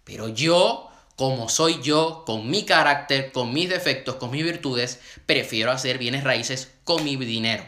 Pero 0.05 0.29
yo, 0.29 0.91
como 1.17 1.49
soy 1.49 1.81
yo, 1.83 2.25
con 2.27 2.51
mi 2.51 2.65
carácter, 2.65 3.33
con 3.33 3.53
mis 3.53 3.69
defectos, 3.69 4.17
con 4.17 4.31
mis 4.31 4.45
virtudes, 4.45 5.01
prefiero 5.27 5.71
hacer 5.71 5.99
bienes 5.99 6.25
raíces 6.25 6.73
con 6.85 7.05
mi 7.05 7.17
dinero 7.17 7.65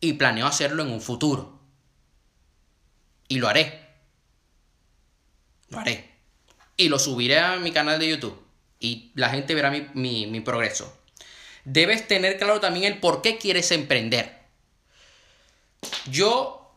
y 0.00 0.14
planeo 0.14 0.46
hacerlo 0.46 0.82
en 0.82 0.90
un 0.90 1.00
futuro. 1.00 1.60
Y 3.28 3.38
lo 3.38 3.48
haré. 3.48 3.86
Lo 5.68 5.78
haré. 5.78 6.10
Y 6.76 6.88
lo 6.88 6.98
subiré 6.98 7.38
a 7.38 7.56
mi 7.56 7.70
canal 7.70 7.98
de 7.98 8.08
YouTube. 8.08 8.42
Y 8.80 9.12
la 9.14 9.28
gente 9.28 9.54
verá 9.54 9.70
mi, 9.70 10.40
progreso. 10.40 10.99
Debes 11.64 12.06
tener 12.08 12.38
claro 12.38 12.60
también 12.60 12.92
el 12.92 13.00
por 13.00 13.22
qué 13.22 13.38
quieres 13.38 13.70
emprender. 13.70 14.40
Yo 16.10 16.72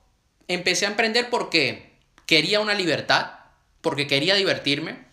empecé 0.48 0.86
a 0.86 0.90
emprender 0.90 1.30
porque 1.30 1.94
quería 2.26 2.60
una 2.60 2.74
libertad, 2.74 3.32
porque 3.82 4.08
quería 4.08 4.36
divertirme 4.36 5.06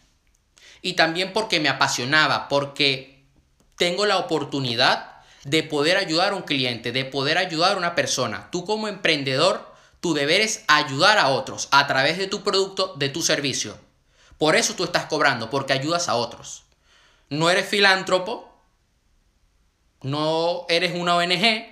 y 0.82 0.94
también 0.94 1.32
porque 1.32 1.60
me 1.60 1.68
apasionaba, 1.68 2.48
porque 2.48 3.24
tengo 3.76 4.06
la 4.06 4.18
oportunidad 4.18 5.10
de 5.44 5.62
poder 5.62 5.96
ayudar 5.96 6.32
a 6.32 6.36
un 6.36 6.42
cliente, 6.42 6.92
de 6.92 7.04
poder 7.04 7.38
ayudar 7.38 7.72
a 7.72 7.78
una 7.78 7.94
persona. 7.94 8.50
Tú 8.50 8.64
como 8.64 8.88
emprendedor, 8.88 9.74
tu 10.00 10.14
deber 10.14 10.40
es 10.40 10.64
ayudar 10.68 11.18
a 11.18 11.28
otros 11.28 11.68
a 11.70 11.86
través 11.86 12.18
de 12.18 12.26
tu 12.26 12.42
producto, 12.42 12.94
de 12.96 13.08
tu 13.08 13.22
servicio. 13.22 13.78
Por 14.38 14.56
eso 14.56 14.74
tú 14.74 14.84
estás 14.84 15.06
cobrando, 15.06 15.50
porque 15.50 15.72
ayudas 15.72 16.08
a 16.08 16.14
otros. 16.14 16.64
No 17.28 17.50
eres 17.50 17.68
filántropo, 17.68 18.50
no 20.02 20.66
eres 20.69 20.92
una 20.95 21.16
ONG. 21.16 21.66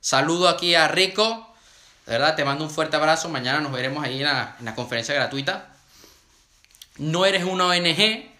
Saludo 0.00 0.48
aquí 0.48 0.74
a 0.74 0.88
Rico, 0.88 1.54
de 2.06 2.12
verdad, 2.12 2.36
te 2.36 2.44
mando 2.44 2.64
un 2.64 2.70
fuerte 2.70 2.96
abrazo. 2.96 3.28
Mañana 3.28 3.60
nos 3.60 3.72
veremos 3.72 4.04
ahí 4.04 4.18
en 4.18 4.24
la, 4.24 4.56
en 4.58 4.64
la 4.64 4.74
conferencia 4.74 5.14
gratuita. 5.14 5.68
No 6.98 7.24
eres 7.24 7.44
una 7.44 7.66
ONG, 7.66 8.30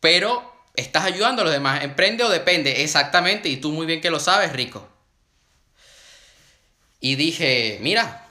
pero 0.00 0.52
estás 0.74 1.04
ayudando 1.04 1.42
a 1.42 1.44
los 1.44 1.52
demás. 1.52 1.82
¿Emprende 1.82 2.24
o 2.24 2.28
depende? 2.28 2.82
Exactamente, 2.82 3.48
y 3.48 3.56
tú 3.56 3.72
muy 3.72 3.86
bien 3.86 4.00
que 4.00 4.10
lo 4.10 4.20
sabes, 4.20 4.52
Rico. 4.52 4.88
Y 7.00 7.16
dije, 7.16 7.78
mira, 7.82 8.28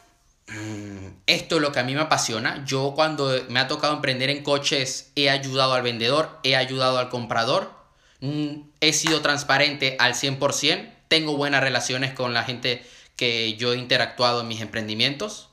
mm, 0.47 1.07
esto 1.27 1.57
es 1.57 1.61
lo 1.61 1.73
que 1.73 1.79
a 1.79 1.83
mí 1.83 1.93
me 1.93 2.01
apasiona. 2.01 2.63
Yo 2.65 2.93
cuando 2.95 3.43
me 3.49 3.59
ha 3.59 3.67
tocado 3.67 3.93
emprender 3.93 4.29
en 4.29 4.43
coches 4.43 5.11
he 5.15 5.29
ayudado 5.29 5.73
al 5.73 5.81
vendedor, 5.81 6.39
he 6.43 6.55
ayudado 6.55 6.97
al 6.97 7.09
comprador, 7.09 7.80
he 8.21 8.93
sido 8.93 9.21
transparente 9.21 9.95
al 9.99 10.13
100%, 10.13 10.89
tengo 11.07 11.35
buenas 11.35 11.61
relaciones 11.61 12.13
con 12.13 12.33
la 12.33 12.43
gente 12.43 12.85
que 13.15 13.55
yo 13.55 13.73
he 13.73 13.77
interactuado 13.77 14.41
en 14.41 14.47
mis 14.47 14.61
emprendimientos, 14.61 15.49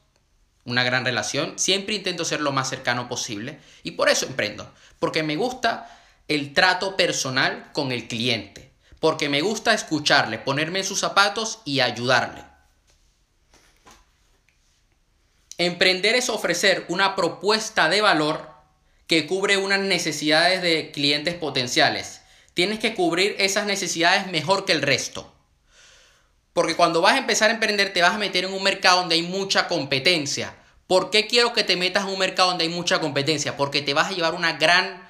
una 0.64 0.84
gran 0.84 1.04
relación, 1.04 1.58
siempre 1.58 1.94
intento 1.94 2.24
ser 2.24 2.40
lo 2.40 2.52
más 2.52 2.68
cercano 2.68 3.08
posible. 3.08 3.58
Y 3.82 3.92
por 3.92 4.08
eso 4.08 4.26
emprendo, 4.26 4.70
porque 4.98 5.22
me 5.22 5.36
gusta 5.36 5.98
el 6.28 6.52
trato 6.52 6.96
personal 6.96 7.70
con 7.72 7.90
el 7.90 8.06
cliente, 8.06 8.70
porque 9.00 9.28
me 9.28 9.40
gusta 9.40 9.72
escucharle, 9.72 10.38
ponerme 10.38 10.80
en 10.80 10.84
sus 10.84 11.00
zapatos 11.00 11.60
y 11.64 11.80
ayudarle. 11.80 12.42
Emprender 15.56 16.14
es 16.14 16.28
ofrecer 16.28 16.84
una 16.88 17.16
propuesta 17.16 17.88
de 17.88 18.00
valor 18.00 18.48
que 19.08 19.26
cubre 19.26 19.56
unas 19.56 19.80
necesidades 19.80 20.62
de 20.62 20.92
clientes 20.92 21.34
potenciales. 21.34 22.17
Tienes 22.58 22.80
que 22.80 22.96
cubrir 22.96 23.36
esas 23.38 23.66
necesidades 23.66 24.26
mejor 24.32 24.64
que 24.64 24.72
el 24.72 24.82
resto. 24.82 25.32
Porque 26.52 26.74
cuando 26.74 27.00
vas 27.00 27.14
a 27.14 27.18
empezar 27.18 27.50
a 27.50 27.52
emprender 27.52 27.92
te 27.92 28.02
vas 28.02 28.14
a 28.14 28.18
meter 28.18 28.46
en 28.46 28.52
un 28.52 28.64
mercado 28.64 28.98
donde 28.98 29.14
hay 29.14 29.22
mucha 29.22 29.68
competencia. 29.68 30.56
¿Por 30.88 31.10
qué 31.10 31.28
quiero 31.28 31.52
que 31.52 31.62
te 31.62 31.76
metas 31.76 32.02
en 32.02 32.10
un 32.10 32.18
mercado 32.18 32.48
donde 32.48 32.64
hay 32.64 32.70
mucha 32.70 32.98
competencia? 32.98 33.56
Porque 33.56 33.80
te 33.80 33.94
vas 33.94 34.08
a 34.08 34.12
llevar 34.12 34.34
una 34.34 34.54
gran 34.54 35.08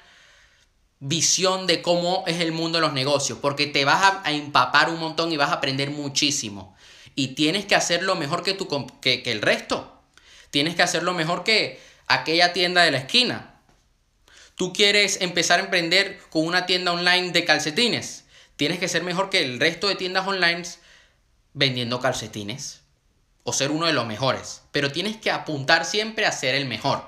visión 0.99 1.65
de 1.65 1.81
cómo 1.81 2.23
es 2.27 2.39
el 2.39 2.51
mundo 2.51 2.77
de 2.77 2.83
los 2.83 2.93
negocios, 2.93 3.39
porque 3.41 3.65
te 3.65 3.83
vas 3.83 4.21
a, 4.23 4.31
empapar 4.31 4.91
un 4.91 4.99
montón 4.99 5.31
y 5.31 5.37
vas 5.37 5.49
a 5.49 5.53
aprender 5.53 5.89
muchísimo. 5.89 6.77
Y 7.15 7.29
tienes 7.29 7.65
que 7.65 7.73
hacerlo 7.73 8.15
mejor 8.15 8.43
que, 8.43 8.53
tu, 8.53 8.67
que, 9.01 9.23
que 9.23 9.31
el 9.31 9.41
resto. 9.41 10.03
Tienes 10.51 10.75
que 10.75 10.83
hacerlo 10.83 11.15
mejor 11.15 11.43
que 11.43 11.81
aquella 12.05 12.53
tienda 12.53 12.83
de 12.83 12.91
la 12.91 12.99
esquina. 12.99 13.58
Tú 14.59 14.73
quieres 14.73 15.21
empezar 15.21 15.61
a 15.61 15.63
emprender 15.63 16.19
con 16.29 16.45
una 16.45 16.65
tienda 16.65 16.91
online 16.91 17.31
de 17.31 17.45
calcetines. 17.45 18.25
Tienes 18.57 18.77
que 18.77 18.89
ser 18.89 19.05
mejor 19.05 19.29
que 19.29 19.41
el 19.41 19.57
resto 19.57 19.87
de 19.87 19.95
tiendas 19.95 20.27
online 20.27 20.63
vendiendo 21.53 22.01
calcetines. 22.01 22.81
O 23.43 23.53
ser 23.53 23.71
uno 23.71 23.85
de 23.85 23.93
los 23.93 24.05
mejores. 24.05 24.63
Pero 24.73 24.91
tienes 24.91 25.15
que 25.15 25.31
apuntar 25.31 25.85
siempre 25.85 26.25
a 26.25 26.33
ser 26.33 26.55
el 26.55 26.65
mejor. 26.65 27.05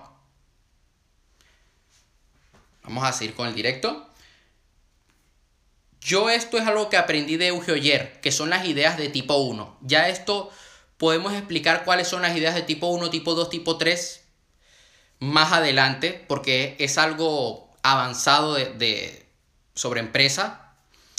Vamos 2.84 3.04
a 3.04 3.12
seguir 3.12 3.36
con 3.36 3.50
el 3.50 3.54
directo. 3.54 4.10
Yo 6.00 6.30
esto 6.30 6.58
es 6.58 6.66
algo 6.66 6.88
que 6.88 6.96
aprendí 6.96 7.36
de 7.36 7.48
Eugeo 7.48 7.76
que 8.22 8.32
son 8.32 8.50
las 8.50 8.66
ideas 8.66 8.96
de 8.96 9.10
tipo 9.10 9.36
1. 9.36 9.78
Ya 9.82 10.08
esto 10.08 10.52
podemos 10.96 11.34
explicar 11.34 11.84
cuáles 11.84 12.08
son 12.08 12.22
las 12.22 12.38
ideas 12.38 12.56
de 12.56 12.62
tipo 12.62 12.88
1, 12.88 13.10
tipo 13.10 13.36
2, 13.36 13.50
tipo 13.50 13.78
3 13.78 14.21
más 15.22 15.54
adelante, 15.54 16.26
porque 16.28 16.76
es 16.80 16.98
algo 16.98 17.70
avanzado 17.84 18.56
de, 18.56 19.26
sobre 19.74 20.02
empresa. 20.02 20.74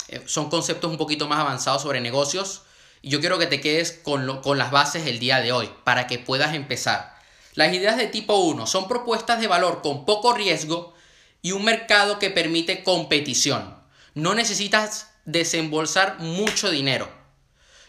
Eh, 0.09 0.21
son 0.27 0.49
conceptos 0.51 0.91
un 0.91 0.97
poquito 0.97 1.27
más 1.27 1.39
avanzados 1.39 1.81
sobre 1.81 2.01
negocios. 2.01 2.61
Y 3.01 3.09
yo 3.09 3.19
quiero 3.19 3.39
que 3.39 3.47
te 3.47 3.61
quedes 3.61 3.91
con, 3.91 4.41
con 4.41 4.57
las 4.59 4.69
bases 4.69 5.07
el 5.07 5.19
día 5.19 5.39
de 5.39 5.51
hoy, 5.51 5.71
para 5.83 6.05
que 6.05 6.19
puedas 6.19 6.53
empezar. 6.53 7.15
Las 7.55 7.73
ideas 7.73 7.97
de 7.97 8.07
tipo 8.07 8.35
1 8.35 8.67
son 8.67 8.87
propuestas 8.87 9.39
de 9.39 9.47
valor 9.47 9.81
con 9.81 10.05
poco 10.05 10.33
riesgo 10.33 10.93
y 11.41 11.53
un 11.53 11.63
mercado 11.63 12.19
que 12.19 12.29
permite 12.29 12.83
competición. 12.83 13.77
No 14.15 14.35
necesitas 14.35 15.11
desembolsar 15.25 16.19
mucho 16.19 16.69
dinero. 16.69 17.09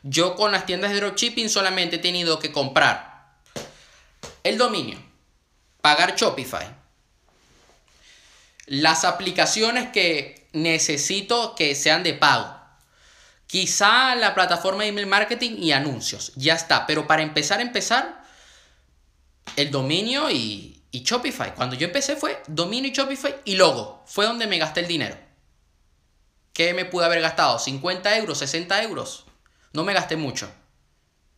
Yo 0.03 0.37
con 0.37 0.53
las 0.53 0.67
tiendas 0.67 0.93
de 0.93 0.99
dropshipping 0.99 1.49
solamente 1.49 1.97
he 1.97 1.99
tenido 1.99 2.39
que 2.39 2.53
comprar 2.53 3.15
el 4.45 4.59
dominio, 4.59 4.99
pagar 5.85 6.17
Shopify, 6.17 6.67
las 8.65 9.05
aplicaciones 9.05 9.91
que 9.91 10.49
necesito 10.55 11.55
que 11.55 11.75
sean 11.75 12.03
de 12.03 12.15
pago, 12.15 12.59
quizá 13.47 14.15
la 14.15 14.35
plataforma 14.35 14.85
de 14.85 14.89
email 14.89 15.07
marketing 15.07 15.59
y 15.59 15.73
anuncios, 15.73 16.33
ya 16.37 16.55
está. 16.55 16.87
Pero 16.87 17.07
para 17.07 17.21
empezar, 17.21 17.61
empezar, 17.61 18.25
el 19.57 19.71
dominio 19.71 20.31
y, 20.31 20.83
y 20.91 21.03
Shopify. 21.03 21.55
Cuando 21.55 21.77
yo 21.77 21.87
empecé 21.87 22.17
fue 22.17 22.43
dominio 22.47 22.89
y 22.89 22.95
Shopify 22.95 23.35
y 23.45 23.57
logo. 23.57 24.03
Fue 24.07 24.25
donde 24.25 24.47
me 24.47 24.57
gasté 24.57 24.81
el 24.81 24.89
dinero. 24.89 25.19
¿Qué 26.55 26.73
me 26.73 26.87
pude 26.87 27.05
haber 27.05 27.21
gastado? 27.21 27.59
¿50 27.59 28.17
euros? 28.21 28.41
¿60 28.41 28.85
euros? 28.85 29.27
No 29.75 29.85
me 29.85 29.93
gasté 29.93 30.17
mucho. 30.17 30.51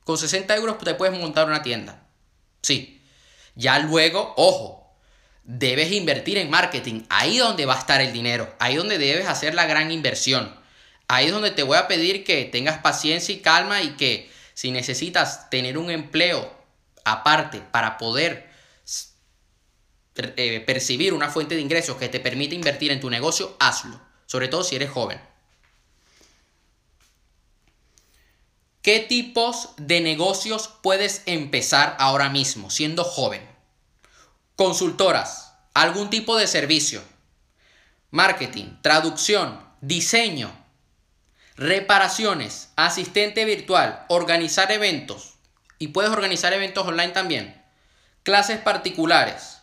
Con 0.05 0.17
60 0.17 0.55
euros 0.55 0.79
te 0.79 0.95
puedes 0.95 1.19
montar 1.19 1.49
una 1.49 1.62
tienda. 1.62 2.07
Sí. 2.62 2.96
Ya 3.57 3.79
luego, 3.81 4.35
ojo, 4.37 4.95
debes 5.43 5.91
invertir 5.91 6.39
en 6.39 6.51
marketing. 6.51 7.03
Ahí 7.09 7.39
donde 7.39 7.67
va 7.67 7.75
a 7.75 7.79
estar 7.79 8.01
el 8.01 8.13
dinero. 8.13 8.55
Ahí 8.59 8.77
donde 8.77 8.99
debes 8.99 9.27
hacer 9.27 9.55
la 9.55 9.67
gran 9.67 9.91
inversión. 9.91 10.55
Ahí 11.09 11.27
es 11.27 11.33
donde 11.33 11.51
te 11.51 11.63
voy 11.63 11.77
a 11.77 11.89
pedir 11.89 12.25
que 12.25 12.45
tengas 12.45 12.79
paciencia 12.79 13.35
y 13.35 13.39
calma 13.39 13.83
y 13.83 13.97
que 13.97 14.31
si 14.55 14.71
necesitas 14.71 15.51
tener 15.51 15.79
un 15.79 15.91
empleo 15.91 16.53
aparte 17.05 17.61
para 17.71 17.97
poder 17.99 18.49
eh, 20.17 20.61
percibir 20.67 21.15
una 21.15 21.31
fuente 21.31 21.55
de 21.55 21.61
ingresos 21.61 21.97
que 21.97 22.09
te 22.09 22.21
permite 22.21 22.55
invertir 22.55 22.91
en 22.91 23.01
tu 23.01 23.11
negocio, 23.11 23.57
hazlo. 23.59 24.01
Sobre 24.27 24.49
todo 24.49 24.65
si 24.65 24.77
eres 24.77 24.91
joven. 24.91 25.21
¿Qué 28.87 29.00
tipos 29.00 29.71
de 29.78 30.00
negocios 30.00 30.71
puedes 30.81 31.23
empezar 31.26 31.97
ahora 31.99 32.28
mismo 32.28 32.71
siendo 32.71 33.02
joven? 33.02 33.45
Consultoras, 34.55 35.55
algún 35.75 36.09
tipo 36.09 36.37
de 36.37 36.47
servicio, 36.47 37.02
marketing, 38.12 38.76
traducción, 38.83 39.61
diseño, 39.81 40.52
reparaciones, 41.57 42.69
asistente 42.76 43.45
virtual, 43.45 44.05
organizar 44.07 44.71
eventos. 44.71 45.35
Y 45.81 45.88
puedes 45.88 46.12
organizar 46.12 46.52
eventos 46.52 46.87
online 46.87 47.09
también. 47.09 47.61
Clases 48.23 48.61
particulares. 48.61 49.62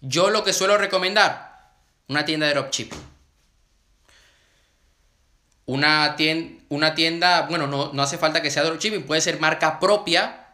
Yo 0.00 0.30
lo 0.30 0.44
que 0.44 0.52
suelo 0.52 0.78
recomendar, 0.78 1.72
una 2.06 2.24
tienda 2.24 2.46
de 2.46 2.54
dropshipping 2.54 3.13
una 5.66 6.16
tienda, 6.16 6.62
una 6.68 6.94
tienda 6.94 7.42
bueno, 7.42 7.66
no, 7.66 7.92
no, 7.92 8.02
hace 8.02 8.18
falta 8.18 8.42
que 8.42 8.50
sea 8.50 8.64
dropshipping, 8.64 9.04
puede 9.04 9.20
ser 9.20 9.40
marca 9.40 9.80
propia, 9.80 10.48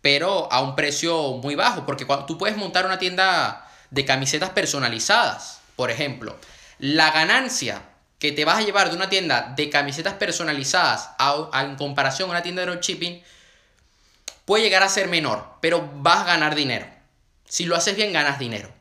pero 0.00 0.50
a 0.52 0.60
un 0.60 0.76
precio 0.76 1.34
muy 1.34 1.54
bajo, 1.54 1.84
porque 1.84 2.06
cuando, 2.06 2.26
tú 2.26 2.38
puedes 2.38 2.56
montar 2.56 2.86
una 2.86 2.98
tienda 2.98 3.68
de 3.90 4.04
camisetas 4.04 4.50
personalizadas, 4.50 5.60
por 5.76 5.90
ejemplo. 5.90 6.36
La 6.78 7.10
ganancia 7.10 7.82
que 8.18 8.32
te 8.32 8.44
vas 8.44 8.58
a 8.58 8.62
llevar 8.62 8.90
de 8.90 8.96
una 8.96 9.08
tienda 9.08 9.52
de 9.56 9.70
camisetas 9.70 10.14
personalizadas 10.14 11.10
a, 11.18 11.48
en 11.62 11.76
comparación 11.76 12.28
a 12.28 12.32
una 12.32 12.42
tienda 12.42 12.62
de 12.62 12.70
dropshipping 12.72 13.22
puede 14.44 14.64
llegar 14.64 14.82
a 14.82 14.88
ser 14.88 15.08
menor, 15.08 15.56
pero 15.60 15.88
vas 15.94 16.20
a 16.20 16.24
ganar 16.24 16.54
dinero. 16.54 16.86
Si 17.44 17.64
lo 17.64 17.76
haces 17.76 17.96
bien, 17.96 18.12
ganas 18.12 18.38
dinero. 18.38 18.72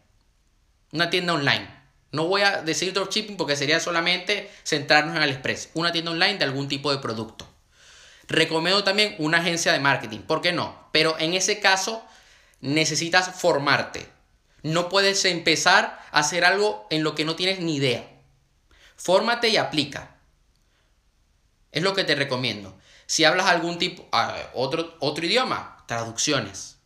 Una 0.92 1.10
tienda 1.10 1.34
online. 1.34 1.77
No 2.12 2.28
voy 2.28 2.42
a 2.42 2.62
decir 2.62 2.94
dropshipping 2.94 3.38
porque 3.38 3.56
sería 3.56 3.80
solamente 3.80 4.50
centrarnos 4.64 5.16
en 5.16 5.22
AliExpress, 5.22 5.70
una 5.74 5.92
tienda 5.92 6.12
online 6.12 6.38
de 6.38 6.46
algún 6.46 6.68
tipo 6.68 6.92
de 6.92 7.00
producto. 7.00 7.48
Recomiendo 8.28 8.84
también 8.84 9.16
una 9.20 9.40
agencia 9.40 9.74
de 9.74 9.80
marketing, 9.80 10.20
¿por 10.20 10.42
qué 10.42 10.52
no? 10.52 10.90
Pero 10.92 11.18
en 11.20 11.34
ese 11.34 11.60
caso 11.60 12.04
necesitas 12.62 13.40
formarte. 13.40 14.08
No 14.64 14.90
puedes 14.90 15.24
empezar 15.26 16.02
a 16.12 16.20
hacer 16.20 16.44
algo 16.44 16.88
en 16.90 17.04
lo 17.04 17.16
que 17.16 17.26
no 17.26 17.36
tienes 17.36 17.60
ni 17.60 17.76
idea. 17.76 18.08
Fórmate 18.96 19.50
y 19.50 19.58
aplica. 19.58 20.16
Es 21.72 21.84
lo 21.84 21.94
que 21.94 22.04
te 22.04 22.16
recomiendo. 22.16 22.78
Si 23.06 23.24
hablas 23.24 23.48
algún 23.48 23.78
tipo, 23.78 24.08
ah, 24.12 24.36
otro, 24.54 24.96
otro 25.00 25.26
idioma, 25.26 25.84
traducciones. 25.88 26.78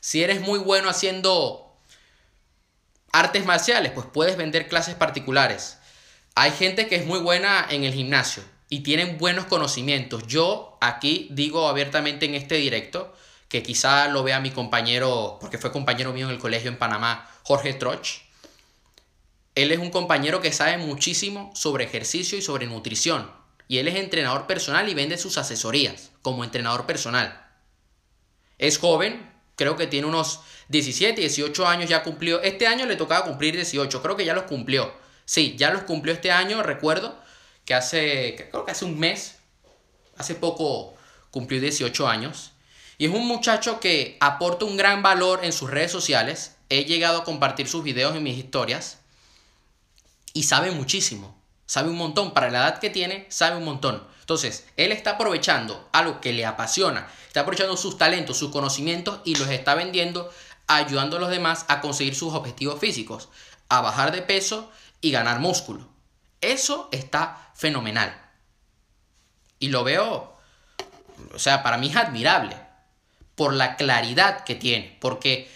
Si 0.00 0.22
eres 0.22 0.40
muy 0.40 0.58
bueno 0.60 0.88
haciendo 0.88 1.65
Artes 3.18 3.46
marciales, 3.46 3.92
pues 3.92 4.06
puedes 4.12 4.36
vender 4.36 4.68
clases 4.68 4.94
particulares. 4.94 5.78
Hay 6.34 6.50
gente 6.50 6.86
que 6.86 6.96
es 6.96 7.06
muy 7.06 7.18
buena 7.18 7.66
en 7.70 7.84
el 7.84 7.94
gimnasio 7.94 8.42
y 8.68 8.80
tienen 8.80 9.16
buenos 9.16 9.46
conocimientos. 9.46 10.26
Yo 10.26 10.76
aquí 10.82 11.28
digo 11.30 11.66
abiertamente 11.66 12.26
en 12.26 12.34
este 12.34 12.56
directo, 12.56 13.16
que 13.48 13.62
quizá 13.62 14.08
lo 14.08 14.22
vea 14.22 14.38
mi 14.40 14.50
compañero, 14.50 15.38
porque 15.40 15.56
fue 15.56 15.72
compañero 15.72 16.12
mío 16.12 16.26
en 16.26 16.34
el 16.34 16.38
colegio 16.38 16.68
en 16.68 16.76
Panamá, 16.76 17.26
Jorge 17.42 17.72
Troch. 17.72 18.20
Él 19.54 19.72
es 19.72 19.78
un 19.78 19.88
compañero 19.88 20.42
que 20.42 20.52
sabe 20.52 20.76
muchísimo 20.76 21.52
sobre 21.54 21.84
ejercicio 21.84 22.36
y 22.36 22.42
sobre 22.42 22.66
nutrición. 22.66 23.30
Y 23.66 23.78
él 23.78 23.88
es 23.88 23.94
entrenador 23.94 24.46
personal 24.46 24.90
y 24.90 24.94
vende 24.94 25.16
sus 25.16 25.38
asesorías 25.38 26.10
como 26.20 26.44
entrenador 26.44 26.84
personal. 26.84 27.46
Es 28.58 28.76
joven, 28.76 29.32
creo 29.56 29.76
que 29.76 29.86
tiene 29.86 30.06
unos 30.06 30.40
17, 30.68 31.20
18 31.20 31.66
años 31.66 31.88
ya 31.88 32.02
cumplió. 32.02 32.42
Este 32.42 32.66
año 32.66 32.86
le 32.86 32.96
tocaba 32.96 33.24
cumplir 33.24 33.54
18, 33.54 34.02
creo 34.02 34.16
que 34.16 34.24
ya 34.24 34.34
los 34.34 34.44
cumplió. 34.44 34.92
Sí, 35.24 35.54
ya 35.56 35.70
los 35.70 35.82
cumplió 35.82 36.14
este 36.14 36.30
año, 36.30 36.62
recuerdo 36.62 37.16
que 37.64 37.74
hace, 37.74 38.48
creo 38.50 38.64
que 38.64 38.70
hace 38.70 38.84
un 38.84 38.98
mes, 38.98 39.36
hace 40.16 40.34
poco 40.34 40.94
cumplió 41.30 41.60
18 41.60 42.08
años. 42.08 42.52
Y 42.98 43.06
es 43.06 43.12
un 43.12 43.26
muchacho 43.26 43.80
que 43.80 44.16
aporta 44.20 44.64
un 44.64 44.76
gran 44.76 45.02
valor 45.02 45.44
en 45.44 45.52
sus 45.52 45.70
redes 45.70 45.92
sociales. 45.92 46.56
He 46.70 46.84
llegado 46.84 47.18
a 47.18 47.24
compartir 47.24 47.68
sus 47.68 47.82
videos 47.84 48.16
en 48.16 48.22
mis 48.22 48.38
historias. 48.38 48.98
Y 50.32 50.44
sabe 50.44 50.70
muchísimo. 50.70 51.36
Sabe 51.66 51.90
un 51.90 51.96
montón. 51.96 52.32
Para 52.32 52.50
la 52.50 52.60
edad 52.60 52.78
que 52.78 52.88
tiene, 52.88 53.26
sabe 53.28 53.56
un 53.56 53.64
montón. 53.64 54.02
Entonces, 54.20 54.66
él 54.76 54.92
está 54.92 55.12
aprovechando 55.12 55.88
algo 55.92 56.20
que 56.20 56.32
le 56.32 56.46
apasiona. 56.46 57.08
Está 57.26 57.40
aprovechando 57.40 57.76
sus 57.76 57.98
talentos, 57.98 58.38
sus 58.38 58.50
conocimientos 58.50 59.20
y 59.24 59.34
los 59.34 59.48
está 59.48 59.74
vendiendo 59.74 60.32
ayudando 60.66 61.16
a 61.16 61.20
los 61.20 61.30
demás 61.30 61.64
a 61.68 61.80
conseguir 61.80 62.14
sus 62.14 62.34
objetivos 62.34 62.80
físicos, 62.80 63.28
a 63.68 63.80
bajar 63.80 64.12
de 64.12 64.22
peso 64.22 64.70
y 65.00 65.10
ganar 65.10 65.40
músculo. 65.40 65.88
Eso 66.40 66.88
está 66.92 67.50
fenomenal. 67.54 68.20
Y 69.58 69.68
lo 69.68 69.84
veo, 69.84 70.36
o 71.34 71.38
sea, 71.38 71.62
para 71.62 71.78
mí 71.78 71.88
es 71.88 71.96
admirable 71.96 72.56
por 73.34 73.52
la 73.52 73.76
claridad 73.76 74.44
que 74.44 74.54
tiene, 74.54 74.96
porque 75.00 75.50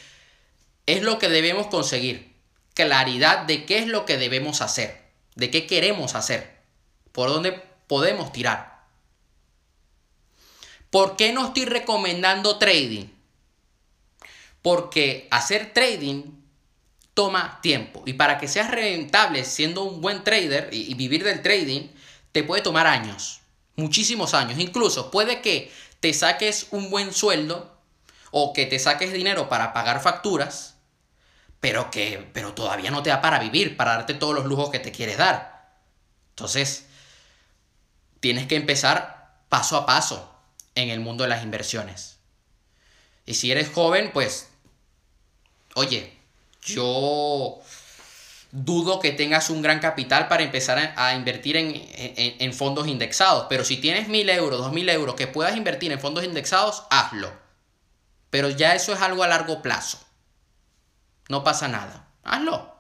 es 0.87 1.03
lo 1.03 1.19
que 1.19 1.29
debemos 1.29 1.67
conseguir, 1.67 2.35
claridad 2.75 3.45
de 3.45 3.67
qué 3.67 3.79
es 3.79 3.87
lo 3.87 4.07
que 4.07 4.17
debemos 4.17 4.61
hacer, 4.61 5.03
de 5.35 5.51
qué 5.51 5.67
queremos 5.67 6.15
hacer, 6.15 6.61
por 7.13 7.29
dónde 7.29 7.53
podemos 7.87 8.33
tirar. 8.33 8.81
¿Por 10.91 11.17
qué 11.17 11.33
no 11.33 11.47
estoy 11.47 11.67
recomendando 11.67 12.59
trading? 12.59 13.07
Porque 14.63 15.29
hacer 15.31 15.73
trading 15.73 16.41
toma 17.15 17.61
tiempo. 17.63 18.03
Y 18.07 18.15
para 18.15 18.39
que 18.39 18.49
seas 18.49 18.71
rentable 18.71 19.45
siendo 19.45 19.85
un 19.85 20.01
buen 20.01 20.25
trader 20.25 20.71
y, 20.73 20.95
vivir 20.95 21.25
del 21.25 21.43
trading, 21.43 21.89
te 22.33 22.43
puede 22.43 22.63
tomar 22.63 22.87
años. 22.87 23.41
Muchísimos 23.77 24.35
años. 24.35 24.59
Incluso 24.59 25.11
puede 25.11 25.41
que 25.41 25.73
te 26.01 26.13
saques 26.15 26.69
un 26.71 26.91
buen 26.91 27.13
sueldo 27.13 27.79
o 28.31 28.53
que 28.53 28.67
te 28.67 28.79
saques 28.79 29.13
dinero 29.13 29.49
para 29.49 29.73
pagar 29.73 30.01
facturas, 30.01 30.77
pero 31.61 31.91
que 31.91 32.31
pero 32.33 32.55
todavía 32.55 32.91
no 32.91 33.03
te 33.03 33.11
da 33.11 33.21
para 33.21 33.39
vivir, 33.39 33.77
para 33.77 33.93
darte 33.93 34.15
todos 34.15 34.35
los 34.35 34.47
lujos 34.47 34.71
que 34.71 34.79
te 34.79 34.93
quieres 34.93 35.19
dar. 35.19 35.75
Entonces, 36.31 36.87
tienes 38.21 38.47
que 38.47 38.57
empezar 38.57 39.43
paso 39.49 39.77
a 39.77 39.85
paso 39.85 40.33
en 40.75 40.91
el 40.91 41.01
mundo 41.01 41.25
de 41.25 41.31
las 41.31 41.43
inversiones. 41.43 42.19
Y 43.27 43.35
si 43.35 43.51
eres 43.51 43.71
joven, 43.71 44.11
pues 44.13 44.50
oye, 45.75 46.13
yo 46.63 47.61
dudo 48.53 48.99
que 49.01 49.13
tengas 49.13 49.51
un 49.51 49.63
gran 49.63 49.79
capital 49.79 50.29
para 50.29 50.43
empezar 50.43 50.95
a, 50.97 51.15
invertir 51.15 51.57
en, 51.57 52.53
fondos 52.55 52.89
indexados. 52.89 53.47
Pero 53.49 53.65
si 53.65 53.77
tienes 53.77 54.09
mil 54.09 54.29
euros, 54.29 54.61
dos 54.61 54.73
mil 54.73 54.89
euros 54.89 55.15
que 55.15 55.27
puedas 55.27 55.57
invertir 55.57 55.93
en 55.93 56.01
fondos 56.01 56.25
indexados, 56.25 56.85
hazlo. 56.91 57.33
Pero 58.31 58.51
ya 58.51 58.75
eso 58.75 58.93
es 58.93 59.01
algo 59.01 59.23
a 59.23 59.29
largo 59.29 59.63
plazo. 59.63 59.99
No 61.29 61.45
pasa 61.45 61.69
nada. 61.69 62.09
Hazlo. 62.25 62.75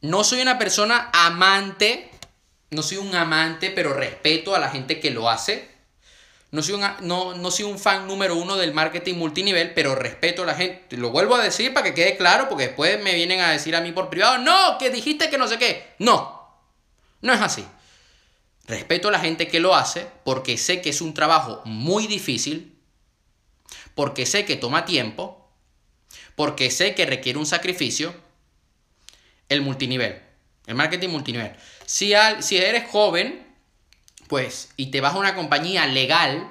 No 0.00 0.24
soy 0.24 0.40
una 0.40 0.58
persona 0.58 1.10
amante, 1.12 2.10
no 2.70 2.82
soy 2.82 2.98
un 2.98 3.14
amante, 3.14 3.70
pero 3.70 3.94
respeto 3.94 4.54
a 4.54 4.58
la 4.58 4.70
gente 4.70 5.00
que 5.00 5.10
lo 5.10 5.28
hace. 5.28 5.77
No 6.50 6.62
soy, 6.62 6.76
un, 6.76 6.84
no, 7.02 7.34
no 7.34 7.50
soy 7.50 7.66
un 7.66 7.78
fan 7.78 8.06
número 8.06 8.34
uno 8.34 8.56
del 8.56 8.72
marketing 8.72 9.16
multinivel, 9.16 9.74
pero 9.74 9.94
respeto 9.94 10.44
a 10.44 10.46
la 10.46 10.54
gente. 10.54 10.96
Lo 10.96 11.10
vuelvo 11.10 11.34
a 11.34 11.42
decir 11.42 11.74
para 11.74 11.84
que 11.84 11.94
quede 11.94 12.16
claro, 12.16 12.48
porque 12.48 12.68
después 12.68 13.02
me 13.02 13.14
vienen 13.14 13.40
a 13.40 13.50
decir 13.50 13.76
a 13.76 13.82
mí 13.82 13.92
por 13.92 14.08
privado, 14.08 14.38
no, 14.38 14.78
que 14.78 14.88
dijiste 14.88 15.28
que 15.28 15.36
no 15.36 15.46
sé 15.46 15.58
qué. 15.58 15.94
No, 15.98 16.48
no 17.20 17.34
es 17.34 17.40
así. 17.40 17.66
Respeto 18.66 19.08
a 19.08 19.12
la 19.12 19.20
gente 19.20 19.48
que 19.48 19.60
lo 19.60 19.74
hace, 19.74 20.06
porque 20.24 20.56
sé 20.56 20.80
que 20.80 20.90
es 20.90 21.02
un 21.02 21.12
trabajo 21.12 21.60
muy 21.66 22.06
difícil, 22.06 22.78
porque 23.94 24.24
sé 24.24 24.44
que 24.46 24.56
toma 24.56 24.86
tiempo, 24.86 25.50
porque 26.34 26.70
sé 26.70 26.94
que 26.94 27.04
requiere 27.04 27.38
un 27.38 27.46
sacrificio, 27.46 28.14
el 29.48 29.60
multinivel, 29.60 30.22
el 30.66 30.74
marketing 30.74 31.08
multinivel. 31.08 31.52
Si, 31.84 32.14
al, 32.14 32.42
si 32.42 32.58
eres 32.58 32.88
joven, 32.90 33.47
pues, 34.28 34.70
y 34.76 34.86
te 34.86 35.00
vas 35.00 35.14
a 35.14 35.18
una 35.18 35.34
compañía 35.34 35.86
legal, 35.86 36.50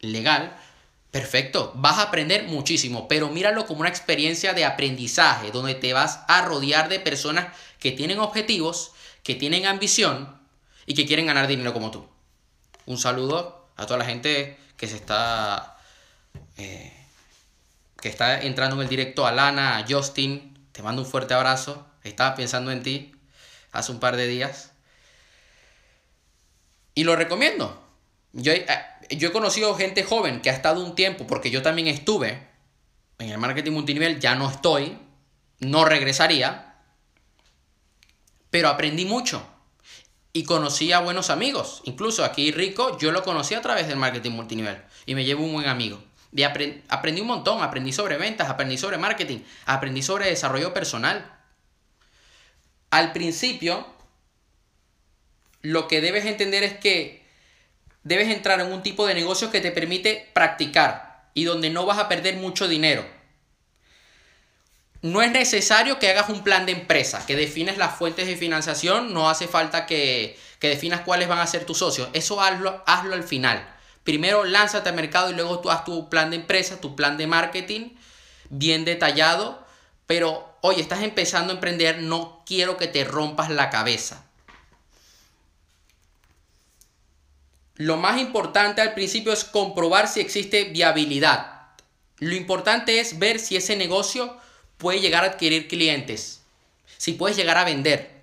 legal, 0.00 0.56
perfecto, 1.10 1.72
vas 1.76 1.98
a 1.98 2.04
aprender 2.04 2.44
muchísimo, 2.44 3.08
pero 3.08 3.28
míralo 3.28 3.66
como 3.66 3.80
una 3.80 3.88
experiencia 3.88 4.54
de 4.54 4.64
aprendizaje, 4.64 5.50
donde 5.50 5.74
te 5.74 5.92
vas 5.92 6.20
a 6.28 6.42
rodear 6.42 6.88
de 6.88 7.00
personas 7.00 7.56
que 7.78 7.92
tienen 7.92 8.18
objetivos, 8.18 8.92
que 9.22 9.34
tienen 9.34 9.66
ambición 9.66 10.36
y 10.86 10.94
que 10.94 11.06
quieren 11.06 11.26
ganar 11.26 11.46
dinero 11.46 11.72
como 11.72 11.90
tú. 11.90 12.06
Un 12.86 12.98
saludo 12.98 13.68
a 13.76 13.86
toda 13.86 13.98
la 13.98 14.04
gente 14.04 14.58
que 14.76 14.88
se 14.88 14.96
está... 14.96 15.76
Eh, 16.56 16.92
que 18.00 18.08
está 18.08 18.42
entrando 18.42 18.74
en 18.76 18.82
el 18.82 18.88
directo, 18.88 19.26
a 19.26 19.32
Lana, 19.32 19.78
a 19.78 19.86
Justin, 19.88 20.58
te 20.72 20.82
mando 20.82 21.02
un 21.02 21.08
fuerte 21.08 21.34
abrazo. 21.34 21.86
Estaba 22.02 22.34
pensando 22.34 22.72
en 22.72 22.82
ti 22.82 23.14
hace 23.70 23.92
un 23.92 24.00
par 24.00 24.16
de 24.16 24.26
días. 24.26 24.71
Y 26.94 27.04
lo 27.04 27.16
recomiendo. 27.16 27.80
Yo, 28.32 28.52
eh, 28.52 28.68
yo 29.10 29.28
he 29.28 29.32
conocido 29.32 29.74
gente 29.74 30.02
joven 30.04 30.40
que 30.40 30.50
ha 30.50 30.54
estado 30.54 30.84
un 30.84 30.94
tiempo, 30.94 31.26
porque 31.26 31.50
yo 31.50 31.62
también 31.62 31.88
estuve 31.88 32.46
en 33.18 33.30
el 33.30 33.38
marketing 33.38 33.72
multinivel, 33.72 34.20
ya 34.20 34.34
no 34.34 34.50
estoy, 34.50 34.98
no 35.60 35.84
regresaría, 35.84 36.76
pero 38.50 38.68
aprendí 38.68 39.04
mucho 39.04 39.46
y 40.32 40.44
conocí 40.44 40.92
a 40.92 41.00
buenos 41.00 41.30
amigos. 41.30 41.82
Incluso 41.84 42.24
aquí 42.24 42.50
Rico, 42.50 42.98
yo 42.98 43.12
lo 43.12 43.22
conocí 43.22 43.54
a 43.54 43.62
través 43.62 43.88
del 43.88 43.96
marketing 43.96 44.32
multinivel 44.32 44.82
y 45.06 45.14
me 45.14 45.24
llevo 45.24 45.44
un 45.44 45.52
buen 45.52 45.68
amigo. 45.68 46.02
Y 46.34 46.44
aprendí 46.44 47.20
un 47.20 47.26
montón, 47.26 47.62
aprendí 47.62 47.92
sobre 47.92 48.16
ventas, 48.16 48.48
aprendí 48.48 48.78
sobre 48.78 48.96
marketing, 48.96 49.40
aprendí 49.66 50.02
sobre 50.02 50.28
desarrollo 50.28 50.72
personal. 50.72 51.30
Al 52.90 53.12
principio, 53.12 53.86
lo 55.62 55.88
que 55.88 56.00
debes 56.00 56.26
entender 56.26 56.62
es 56.62 56.76
que 56.76 57.22
debes 58.02 58.28
entrar 58.28 58.60
en 58.60 58.72
un 58.72 58.82
tipo 58.82 59.06
de 59.06 59.14
negocio 59.14 59.50
que 59.50 59.60
te 59.60 59.70
permite 59.70 60.28
practicar 60.34 61.28
y 61.34 61.44
donde 61.44 61.70
no 61.70 61.86
vas 61.86 61.98
a 61.98 62.08
perder 62.08 62.36
mucho 62.36 62.68
dinero. 62.68 63.04
No 65.00 65.22
es 65.22 65.32
necesario 65.32 65.98
que 65.98 66.10
hagas 66.10 66.28
un 66.28 66.44
plan 66.44 66.66
de 66.66 66.72
empresa, 66.72 67.26
que 67.26 67.34
defines 67.34 67.76
las 67.76 67.96
fuentes 67.96 68.26
de 68.26 68.36
financiación, 68.36 69.12
no 69.12 69.28
hace 69.28 69.48
falta 69.48 69.86
que, 69.86 70.38
que 70.60 70.68
definas 70.68 71.00
cuáles 71.00 71.26
van 71.26 71.40
a 71.40 71.46
ser 71.46 71.64
tus 71.64 71.78
socios. 71.78 72.08
Eso 72.12 72.40
hazlo, 72.40 72.82
hazlo 72.86 73.14
al 73.14 73.24
final. 73.24 73.68
Primero 74.04 74.44
lánzate 74.44 74.88
al 74.88 74.94
mercado 74.94 75.30
y 75.30 75.34
luego 75.34 75.60
tú 75.60 75.70
haz 75.70 75.84
tu 75.84 76.08
plan 76.08 76.30
de 76.30 76.36
empresa, 76.36 76.80
tu 76.80 76.94
plan 76.94 77.16
de 77.16 77.26
marketing 77.26 77.90
bien 78.50 78.84
detallado. 78.84 79.64
Pero, 80.06 80.56
oye, 80.60 80.82
estás 80.82 81.02
empezando 81.02 81.52
a 81.52 81.56
emprender, 81.56 82.00
no 82.02 82.42
quiero 82.46 82.76
que 82.76 82.86
te 82.86 83.04
rompas 83.04 83.50
la 83.50 83.70
cabeza. 83.70 84.24
Lo 87.76 87.96
más 87.96 88.20
importante 88.20 88.80
al 88.80 88.94
principio 88.94 89.32
es 89.32 89.44
comprobar 89.44 90.08
si 90.08 90.20
existe 90.20 90.64
viabilidad. 90.64 91.70
Lo 92.18 92.34
importante 92.34 93.00
es 93.00 93.18
ver 93.18 93.40
si 93.40 93.56
ese 93.56 93.76
negocio 93.76 94.36
puede 94.78 95.00
llegar 95.00 95.24
a 95.24 95.28
adquirir 95.28 95.68
clientes, 95.68 96.42
si 96.98 97.12
puedes 97.12 97.36
llegar 97.36 97.58
a 97.58 97.64
vender. 97.64 98.22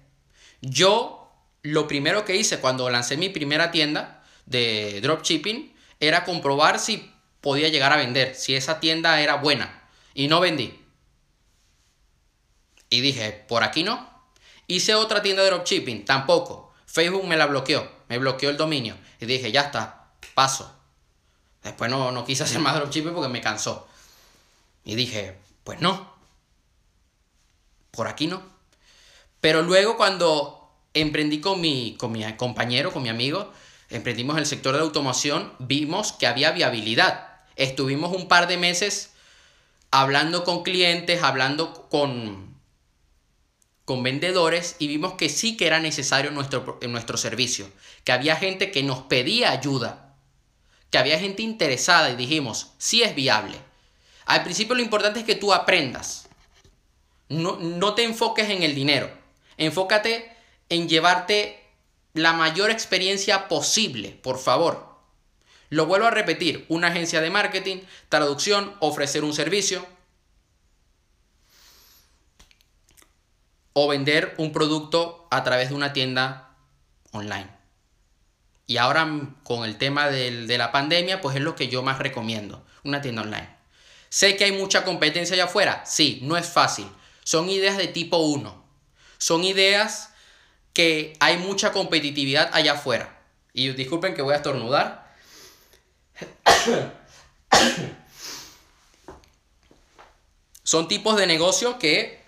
Yo 0.62 1.32
lo 1.64 1.88
primero 1.88 2.26
que 2.26 2.36
hice 2.36 2.60
cuando 2.60 2.90
lancé 2.90 3.18
mi 3.18 3.30
primera 3.30 3.72
tienda 3.72 4.24
de 4.46 5.00
dropshipping 5.02 5.74
era 6.00 6.24
comprobar 6.24 6.80
si 6.80 7.12
podía 7.42 7.70
llegar 7.70 7.92
a 7.92 7.98
vender, 7.98 8.36
si 8.36 8.56
esa 8.56 8.80
tienda 8.80 9.22
era 9.22 9.36
buena. 9.36 9.84
Y 10.14 10.28
no 10.28 10.40
vendí. 10.40 10.80
Y 12.90 13.02
dije, 13.02 13.46
por 13.48 13.64
aquí 13.64 13.84
no. 13.84 14.10
Hice 14.68 14.96
otra 14.96 15.22
tienda 15.22 15.44
de 15.44 15.50
dropshipping, 15.50 16.06
tampoco. 16.06 16.74
Facebook 16.86 17.26
me 17.26 17.38
la 17.38 17.46
bloqueó, 17.46 17.90
me 18.10 18.18
bloqueó 18.18 18.50
el 18.50 18.58
dominio. 18.58 18.98
Y 19.22 19.26
dije, 19.26 19.52
ya 19.52 19.62
está, 19.62 20.08
paso. 20.34 20.76
Después 21.64 21.90
no, 21.90 22.12
no 22.12 22.26
quise 22.26 22.44
hacer 22.44 22.60
más 22.60 22.76
dropshipping 22.76 23.14
porque 23.14 23.30
me 23.30 23.42
cansó. 23.42 23.88
Y 24.84 24.96
dije, 24.96 25.38
pues 25.64 25.80
no. 25.80 26.14
Por 27.92 28.08
aquí 28.08 28.28
no. 28.28 28.42
Pero 29.40 29.62
luego 29.62 29.96
cuando 29.96 30.72
emprendí 30.94 31.40
con 31.40 31.62
mi, 31.62 31.96
con 31.98 32.12
mi 32.12 32.24
compañero, 32.34 32.92
con 32.92 33.04
mi 33.04 33.10
amigo, 33.10 33.54
emprendimos 33.90 34.36
en 34.36 34.40
el 34.40 34.46
sector 34.46 34.76
de 34.76 34.82
automoción, 34.82 35.54
vimos 35.60 36.14
que 36.14 36.28
había 36.28 36.52
viabilidad. 36.52 37.28
Estuvimos 37.56 38.16
un 38.16 38.28
par 38.28 38.48
de 38.48 38.58
meses 38.58 39.12
hablando 39.92 40.44
con 40.44 40.64
clientes, 40.64 41.22
hablando 41.24 41.88
con, 41.90 42.49
con 43.90 44.04
vendedores 44.04 44.76
y 44.78 44.86
vimos 44.86 45.14
que 45.14 45.30
sí 45.30 45.58
que 45.58 45.66
era 45.66 45.80
necesario 45.80 46.30
nuestro, 46.30 46.78
nuestro 46.88 47.18
servicio, 47.18 47.68
que 48.04 48.12
había 48.12 48.36
gente 48.36 48.70
que 48.70 48.84
nos 48.84 49.00
pedía 49.00 49.50
ayuda, 49.50 50.14
que 50.92 51.00
había 51.00 51.18
gente 51.18 51.42
interesada 51.42 52.12
y 52.12 52.16
dijimos, 52.16 52.74
sí 52.78 53.02
es 53.02 53.16
viable. 53.16 53.58
Al 54.28 54.44
principio 54.44 54.76
lo 54.76 54.84
importante 54.84 55.22
es 55.22 55.26
que 55.26 55.34
tú 55.34 55.56
aprendas. 55.56 56.30
No, 57.30 57.58
no 57.60 57.96
te 57.96 58.04
enfoques 58.04 58.52
en 58.52 58.62
el 58.62 58.76
dinero, 58.76 59.10
enfócate 59.58 60.38
en 60.70 60.88
llevarte 60.88 61.60
la 62.14 62.34
mayor 62.34 62.70
experiencia 62.70 63.48
posible, 63.48 64.10
por 64.22 64.38
favor. 64.38 65.00
Lo 65.70 65.88
vuelvo 65.88 66.06
a 66.06 66.12
repetir, 66.12 66.64
una 66.70 66.90
agencia 66.90 67.22
de 67.22 67.32
marketing, 67.32 67.78
traducción, 68.08 68.76
ofrecer 68.82 69.24
un 69.24 69.34
servicio, 69.34 69.84
o 73.82 73.88
vender 73.88 74.36
un 74.38 74.52
producto 74.52 75.26
a 75.32 75.42
través 75.46 75.70
de 75.70 75.76
una 75.76 75.94
tienda 75.94 76.54
online. 77.12 77.50
Y 78.68 78.76
ahora 78.76 79.08
con 79.44 79.64
el 79.64 79.78
tema 79.78 80.10
de 80.10 80.58
la 80.58 80.74
pandemia, 80.74 81.22
pues 81.22 81.38
es 81.38 81.42
lo 81.42 81.56
que 81.56 81.70
yo 81.70 81.82
más 81.82 81.98
recomiendo, 81.98 82.66
una 82.84 83.00
tienda 83.00 83.22
online. 83.22 83.50
Sé 84.10 84.36
que 84.36 84.44
hay 84.44 84.52
mucha 84.52 84.84
competencia 84.84 85.34
allá 85.34 85.46
afuera, 85.46 85.86
sí, 85.86 86.20
no 86.24 86.36
es 86.36 86.50
fácil. 86.50 86.88
Son 87.24 87.50
ideas 87.50 87.78
de 87.78 87.88
tipo 87.88 88.18
1. 88.18 88.66
Son 89.18 89.46
ideas 89.46 90.10
que 90.74 91.16
hay 91.22 91.38
mucha 91.38 91.72
competitividad 91.72 92.50
allá 92.52 92.74
afuera. 92.74 93.18
Y 93.54 93.70
disculpen 93.70 94.14
que 94.14 94.22
voy 94.22 94.34
a 94.34 94.38
estornudar. 94.38 95.10
Son 100.64 100.88
tipos 100.88 101.18
de 101.18 101.26
negocio 101.28 101.80
que 101.80 102.19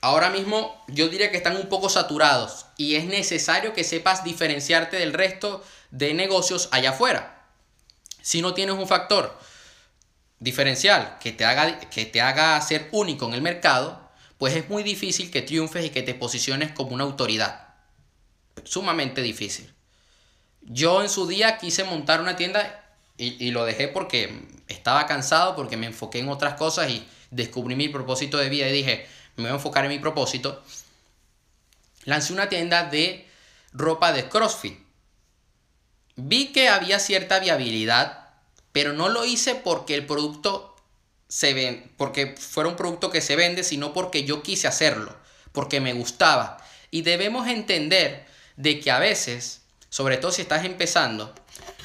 ahora 0.00 0.30
mismo 0.30 0.82
yo 0.88 1.08
diría 1.08 1.30
que 1.30 1.36
están 1.36 1.56
un 1.56 1.68
poco 1.68 1.88
saturados 1.88 2.66
y 2.76 2.96
es 2.96 3.04
necesario 3.04 3.74
que 3.74 3.84
sepas 3.84 4.24
diferenciarte 4.24 4.96
del 4.96 5.12
resto 5.12 5.64
de 5.90 6.14
negocios 6.14 6.68
allá 6.72 6.90
afuera. 6.90 7.46
Si 8.22 8.42
no 8.42 8.54
tienes 8.54 8.76
un 8.76 8.86
factor 8.86 9.38
diferencial 10.38 11.18
que 11.20 11.32
te 11.32 11.44
haga, 11.44 11.80
que 11.80 12.06
te 12.06 12.20
haga 12.20 12.60
ser 12.60 12.88
único 12.92 13.26
en 13.26 13.34
el 13.34 13.42
mercado, 13.42 14.10
pues 14.38 14.54
es 14.56 14.68
muy 14.70 14.82
difícil 14.82 15.30
que 15.30 15.42
triunfes 15.42 15.84
y 15.84 15.90
que 15.90 16.02
te 16.02 16.14
posiciones 16.14 16.72
como 16.72 16.94
una 16.94 17.04
autoridad. 17.04 17.68
Sumamente 18.64 19.22
difícil. 19.22 19.72
Yo 20.62 21.02
en 21.02 21.08
su 21.08 21.26
día 21.26 21.58
quise 21.58 21.84
montar 21.84 22.20
una 22.20 22.36
tienda 22.36 22.84
y, 23.16 23.42
y 23.44 23.50
lo 23.50 23.64
dejé 23.64 23.88
porque 23.88 24.48
estaba 24.68 25.06
cansado, 25.06 25.56
porque 25.56 25.76
me 25.76 25.86
enfoqué 25.86 26.20
en 26.20 26.28
otras 26.28 26.54
cosas 26.54 26.90
y 26.90 27.06
descubrí 27.30 27.76
mi 27.76 27.88
propósito 27.88 28.38
de 28.38 28.48
vida 28.48 28.68
y 28.68 28.72
dije, 28.72 29.06
me 29.36 29.44
voy 29.44 29.52
a 29.52 29.54
enfocar 29.54 29.84
en 29.84 29.90
mi 29.90 29.98
propósito, 29.98 30.62
lancé 32.04 32.32
una 32.32 32.48
tienda 32.48 32.84
de 32.84 33.28
ropa 33.72 34.12
de 34.12 34.28
CrossFit. 34.28 34.78
Vi 36.16 36.52
que 36.52 36.68
había 36.68 36.98
cierta 36.98 37.38
viabilidad, 37.38 38.28
pero 38.72 38.92
no 38.92 39.08
lo 39.08 39.24
hice 39.24 39.54
porque 39.54 39.94
el 39.94 40.06
producto 40.06 40.76
se 41.28 41.54
vende, 41.54 41.88
porque 41.96 42.34
fuera 42.36 42.68
un 42.68 42.76
producto 42.76 43.10
que 43.10 43.20
se 43.20 43.36
vende, 43.36 43.62
sino 43.62 43.92
porque 43.92 44.24
yo 44.24 44.42
quise 44.42 44.68
hacerlo, 44.68 45.16
porque 45.52 45.80
me 45.80 45.92
gustaba. 45.92 46.58
Y 46.90 47.02
debemos 47.02 47.48
entender 47.48 48.26
de 48.56 48.80
que 48.80 48.90
a 48.90 48.98
veces, 48.98 49.62
sobre 49.88 50.16
todo 50.16 50.32
si 50.32 50.42
estás 50.42 50.64
empezando, 50.64 51.34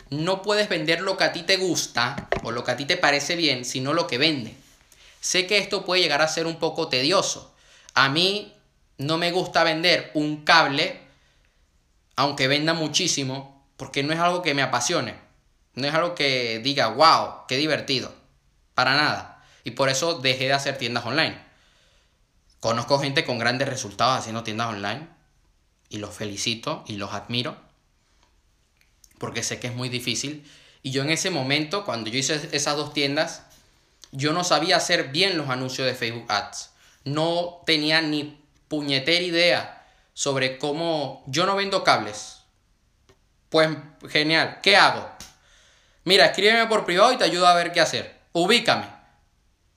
no 0.09 0.41
puedes 0.41 0.67
vender 0.67 1.01
lo 1.01 1.17
que 1.17 1.23
a 1.23 1.31
ti 1.31 1.43
te 1.43 1.57
gusta 1.57 2.27
o 2.43 2.51
lo 2.51 2.63
que 2.63 2.71
a 2.71 2.77
ti 2.77 2.85
te 2.85 2.97
parece 2.97 3.35
bien, 3.35 3.65
sino 3.65 3.93
lo 3.93 4.07
que 4.07 4.17
vende. 4.17 4.55
Sé 5.25 5.47
que 5.47 5.57
esto 5.57 5.83
puede 5.83 6.03
llegar 6.03 6.21
a 6.21 6.27
ser 6.27 6.45
un 6.45 6.57
poco 6.57 6.87
tedioso. 6.87 7.51
A 7.95 8.09
mí 8.09 8.53
no 8.99 9.17
me 9.17 9.31
gusta 9.31 9.63
vender 9.63 10.11
un 10.13 10.45
cable, 10.45 11.01
aunque 12.15 12.47
venda 12.47 12.75
muchísimo, 12.75 13.65
porque 13.75 14.03
no 14.03 14.13
es 14.13 14.19
algo 14.19 14.43
que 14.43 14.53
me 14.53 14.61
apasione. 14.61 15.15
No 15.73 15.87
es 15.87 15.95
algo 15.95 16.13
que 16.13 16.59
diga, 16.59 16.89
wow, 16.89 17.47
qué 17.47 17.57
divertido. 17.57 18.13
Para 18.75 18.93
nada. 18.93 19.43
Y 19.63 19.71
por 19.71 19.89
eso 19.89 20.19
dejé 20.19 20.45
de 20.45 20.53
hacer 20.53 20.77
tiendas 20.77 21.07
online. 21.07 21.41
Conozco 22.59 22.99
gente 22.99 23.25
con 23.25 23.39
grandes 23.39 23.67
resultados 23.67 24.19
haciendo 24.19 24.43
tiendas 24.43 24.67
online. 24.67 25.07
Y 25.89 25.97
los 25.97 26.13
felicito 26.13 26.83
y 26.85 26.97
los 26.97 27.13
admiro. 27.13 27.57
Porque 29.17 29.41
sé 29.41 29.59
que 29.59 29.65
es 29.65 29.75
muy 29.75 29.89
difícil. 29.89 30.47
Y 30.83 30.91
yo 30.91 31.01
en 31.01 31.09
ese 31.09 31.31
momento, 31.31 31.83
cuando 31.83 32.11
yo 32.11 32.19
hice 32.19 32.47
esas 32.51 32.77
dos 32.77 32.93
tiendas, 32.93 33.44
yo 34.15 34.33
no 34.33 34.43
sabía 34.43 34.77
hacer 34.77 35.09
bien 35.09 35.37
los 35.37 35.49
anuncios 35.49 35.85
de 35.87 35.93
Facebook 35.93 36.25
Ads. 36.29 36.71
No 37.03 37.61
tenía 37.65 38.01
ni 38.01 38.41
puñetera 38.67 39.23
idea 39.23 39.85
sobre 40.13 40.57
cómo... 40.57 41.23
Yo 41.27 41.45
no 41.45 41.55
vendo 41.55 41.83
cables. 41.83 42.37
Pues 43.49 43.69
genial. 44.09 44.59
¿Qué 44.63 44.75
hago? 44.77 45.09
Mira, 46.05 46.27
escríbeme 46.27 46.67
por 46.67 46.85
privado 46.85 47.11
y 47.11 47.17
te 47.17 47.25
ayudo 47.25 47.47
a 47.47 47.55
ver 47.55 47.71
qué 47.71 47.81
hacer. 47.81 48.15
Ubícame. 48.31 48.87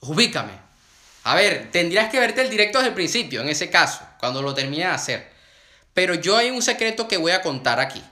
Ubícame. 0.00 0.52
A 1.24 1.34
ver, 1.34 1.70
tendrías 1.70 2.10
que 2.10 2.20
verte 2.20 2.40
el 2.40 2.50
directo 2.50 2.78
desde 2.78 2.90
el 2.90 2.94
principio, 2.94 3.42
en 3.42 3.48
ese 3.48 3.68
caso, 3.70 4.00
cuando 4.18 4.40
lo 4.40 4.54
termine 4.54 4.84
de 4.84 4.90
hacer. 4.90 5.30
Pero 5.92 6.14
yo 6.14 6.36
hay 6.36 6.50
un 6.50 6.62
secreto 6.62 7.08
que 7.08 7.16
voy 7.16 7.32
a 7.32 7.42
contar 7.42 7.80
aquí. 7.80 8.02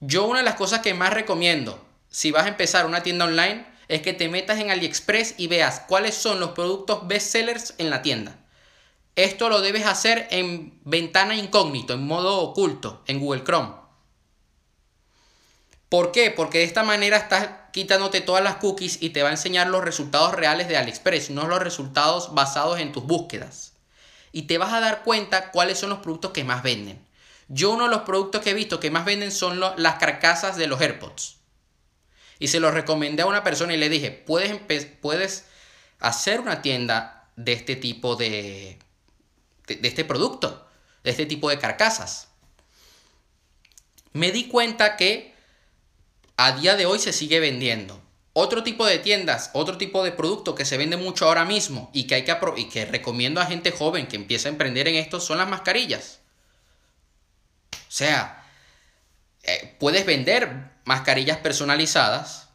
Yo 0.00 0.24
una 0.26 0.38
de 0.38 0.44
las 0.44 0.54
cosas 0.54 0.80
que 0.80 0.94
más 0.94 1.12
recomiendo 1.12 1.84
si 2.08 2.30
vas 2.30 2.44
a 2.44 2.48
empezar 2.48 2.86
una 2.86 3.02
tienda 3.02 3.24
online 3.24 3.75
es 3.88 4.02
que 4.02 4.12
te 4.12 4.28
metas 4.28 4.58
en 4.58 4.70
AliExpress 4.70 5.34
y 5.36 5.46
veas 5.46 5.80
cuáles 5.80 6.14
son 6.14 6.40
los 6.40 6.50
productos 6.50 7.06
bestsellers 7.06 7.74
en 7.78 7.90
la 7.90 8.02
tienda. 8.02 8.36
Esto 9.14 9.48
lo 9.48 9.60
debes 9.60 9.86
hacer 9.86 10.28
en 10.30 10.78
ventana 10.84 11.36
incógnito, 11.36 11.94
en 11.94 12.06
modo 12.06 12.40
oculto, 12.40 13.02
en 13.06 13.20
Google 13.20 13.44
Chrome. 13.44 13.74
¿Por 15.88 16.12
qué? 16.12 16.30
Porque 16.30 16.58
de 16.58 16.64
esta 16.64 16.82
manera 16.82 17.16
estás 17.16 17.48
quitándote 17.72 18.20
todas 18.20 18.42
las 18.42 18.56
cookies 18.56 19.00
y 19.00 19.10
te 19.10 19.22
va 19.22 19.28
a 19.28 19.32
enseñar 19.32 19.68
los 19.68 19.84
resultados 19.84 20.32
reales 20.32 20.68
de 20.68 20.76
AliExpress, 20.76 21.30
no 21.30 21.46
los 21.46 21.62
resultados 21.62 22.34
basados 22.34 22.80
en 22.80 22.92
tus 22.92 23.04
búsquedas. 23.04 23.72
Y 24.32 24.42
te 24.42 24.58
vas 24.58 24.72
a 24.72 24.80
dar 24.80 25.04
cuenta 25.04 25.50
cuáles 25.52 25.78
son 25.78 25.90
los 25.90 26.00
productos 26.00 26.32
que 26.32 26.44
más 26.44 26.62
venden. 26.62 27.06
Yo 27.48 27.70
uno 27.70 27.84
de 27.84 27.90
los 27.90 28.00
productos 28.00 28.42
que 28.42 28.50
he 28.50 28.54
visto 28.54 28.80
que 28.80 28.90
más 28.90 29.04
venden 29.04 29.30
son 29.30 29.60
las 29.60 29.94
carcasas 29.94 30.56
de 30.56 30.66
los 30.66 30.80
AirPods. 30.80 31.35
Y 32.38 32.48
se 32.48 32.60
los 32.60 32.74
recomendé 32.74 33.22
a 33.22 33.26
una 33.26 33.44
persona 33.44 33.74
y 33.74 33.78
le 33.78 33.88
dije, 33.88 34.10
puedes, 34.10 34.86
puedes 35.00 35.44
hacer 35.98 36.40
una 36.40 36.62
tienda 36.62 37.28
de 37.36 37.52
este 37.52 37.76
tipo 37.76 38.16
de, 38.16 38.78
de, 39.66 39.88
este 39.88 40.04
producto, 40.04 40.68
de 41.02 41.10
este 41.10 41.26
tipo 41.26 41.48
de 41.48 41.58
carcasas. 41.58 42.28
Me 44.12 44.32
di 44.32 44.48
cuenta 44.48 44.96
que 44.96 45.34
a 46.36 46.52
día 46.52 46.76
de 46.76 46.86
hoy 46.86 46.98
se 46.98 47.12
sigue 47.12 47.40
vendiendo. 47.40 48.02
Otro 48.32 48.62
tipo 48.62 48.84
de 48.84 48.98
tiendas, 48.98 49.50
otro 49.54 49.78
tipo 49.78 50.04
de 50.04 50.12
producto 50.12 50.54
que 50.54 50.66
se 50.66 50.76
vende 50.76 50.98
mucho 50.98 51.26
ahora 51.26 51.46
mismo 51.46 51.90
y 51.94 52.06
que, 52.06 52.16
hay 52.16 52.24
que, 52.24 52.36
y 52.56 52.68
que 52.68 52.84
recomiendo 52.84 53.40
a 53.40 53.46
gente 53.46 53.70
joven 53.70 54.06
que 54.06 54.16
empieza 54.16 54.48
a 54.48 54.52
emprender 54.52 54.88
en 54.88 54.96
esto 54.96 55.20
son 55.20 55.38
las 55.38 55.48
mascarillas. 55.48 56.20
O 57.72 57.92
sea, 57.96 58.44
eh, 59.42 59.74
puedes 59.78 60.04
vender 60.04 60.75
mascarillas 60.86 61.38
personalizadas, 61.38 62.48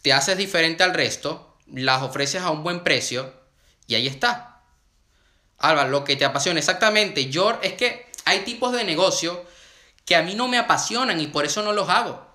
te 0.00 0.12
haces 0.12 0.38
diferente 0.38 0.82
al 0.82 0.94
resto, 0.94 1.58
las 1.66 2.02
ofreces 2.02 2.40
a 2.42 2.50
un 2.50 2.62
buen 2.62 2.82
precio 2.82 3.32
y 3.86 3.96
ahí 3.96 4.06
está. 4.06 4.62
Álvaro, 5.58 5.90
lo 5.90 6.04
que 6.04 6.16
te 6.16 6.24
apasiona. 6.24 6.58
Exactamente. 6.58 7.30
Yo, 7.30 7.58
es 7.62 7.74
que 7.74 8.06
hay 8.24 8.40
tipos 8.40 8.72
de 8.72 8.84
negocio 8.84 9.44
que 10.04 10.16
a 10.16 10.22
mí 10.22 10.34
no 10.34 10.48
me 10.48 10.58
apasionan 10.58 11.20
y 11.20 11.26
por 11.26 11.44
eso 11.44 11.62
no 11.62 11.72
los 11.72 11.88
hago. 11.88 12.26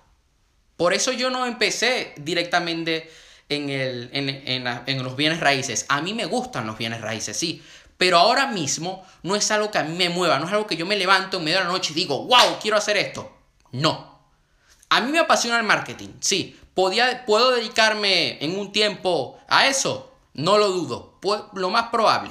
Por 0.76 0.94
eso 0.94 1.12
yo 1.12 1.28
no 1.30 1.44
empecé 1.44 2.14
directamente 2.18 3.10
en, 3.48 3.70
el, 3.70 4.10
en, 4.12 5.02
los 5.02 5.16
bienes 5.16 5.40
raíces. 5.40 5.86
A 5.88 6.00
mí 6.02 6.14
me 6.14 6.26
gustan 6.26 6.66
los 6.66 6.78
bienes 6.78 7.00
raíces, 7.00 7.36
sí. 7.36 7.62
Pero 7.96 8.18
ahora 8.18 8.46
mismo 8.46 9.04
no 9.22 9.36
es 9.36 9.50
algo 9.50 9.70
que 9.70 9.78
a 9.78 9.84
mí 9.84 9.96
me 9.96 10.08
mueva, 10.08 10.38
no 10.38 10.46
es 10.46 10.52
algo 10.52 10.66
que 10.66 10.76
yo 10.76 10.86
me 10.86 10.96
levanto 10.96 11.38
en 11.38 11.44
medio 11.44 11.58
de 11.58 11.64
la 11.64 11.70
noche 11.70 11.92
y 11.92 11.96
digo, 11.96 12.24
wow, 12.26 12.58
quiero 12.60 12.76
hacer 12.76 12.96
esto. 12.96 13.37
No. 13.72 14.18
A 14.88 15.00
mí 15.00 15.12
me 15.12 15.18
apasiona 15.18 15.58
el 15.58 15.64
marketing, 15.64 16.08
sí. 16.20 16.58
¿Podía, 16.74 17.24
¿Puedo 17.26 17.50
dedicarme 17.50 18.42
en 18.42 18.58
un 18.58 18.72
tiempo 18.72 19.38
a 19.48 19.66
eso? 19.66 20.16
No 20.34 20.58
lo 20.58 20.68
dudo. 20.68 21.18
Lo 21.54 21.70
más 21.70 21.88
probable. 21.88 22.30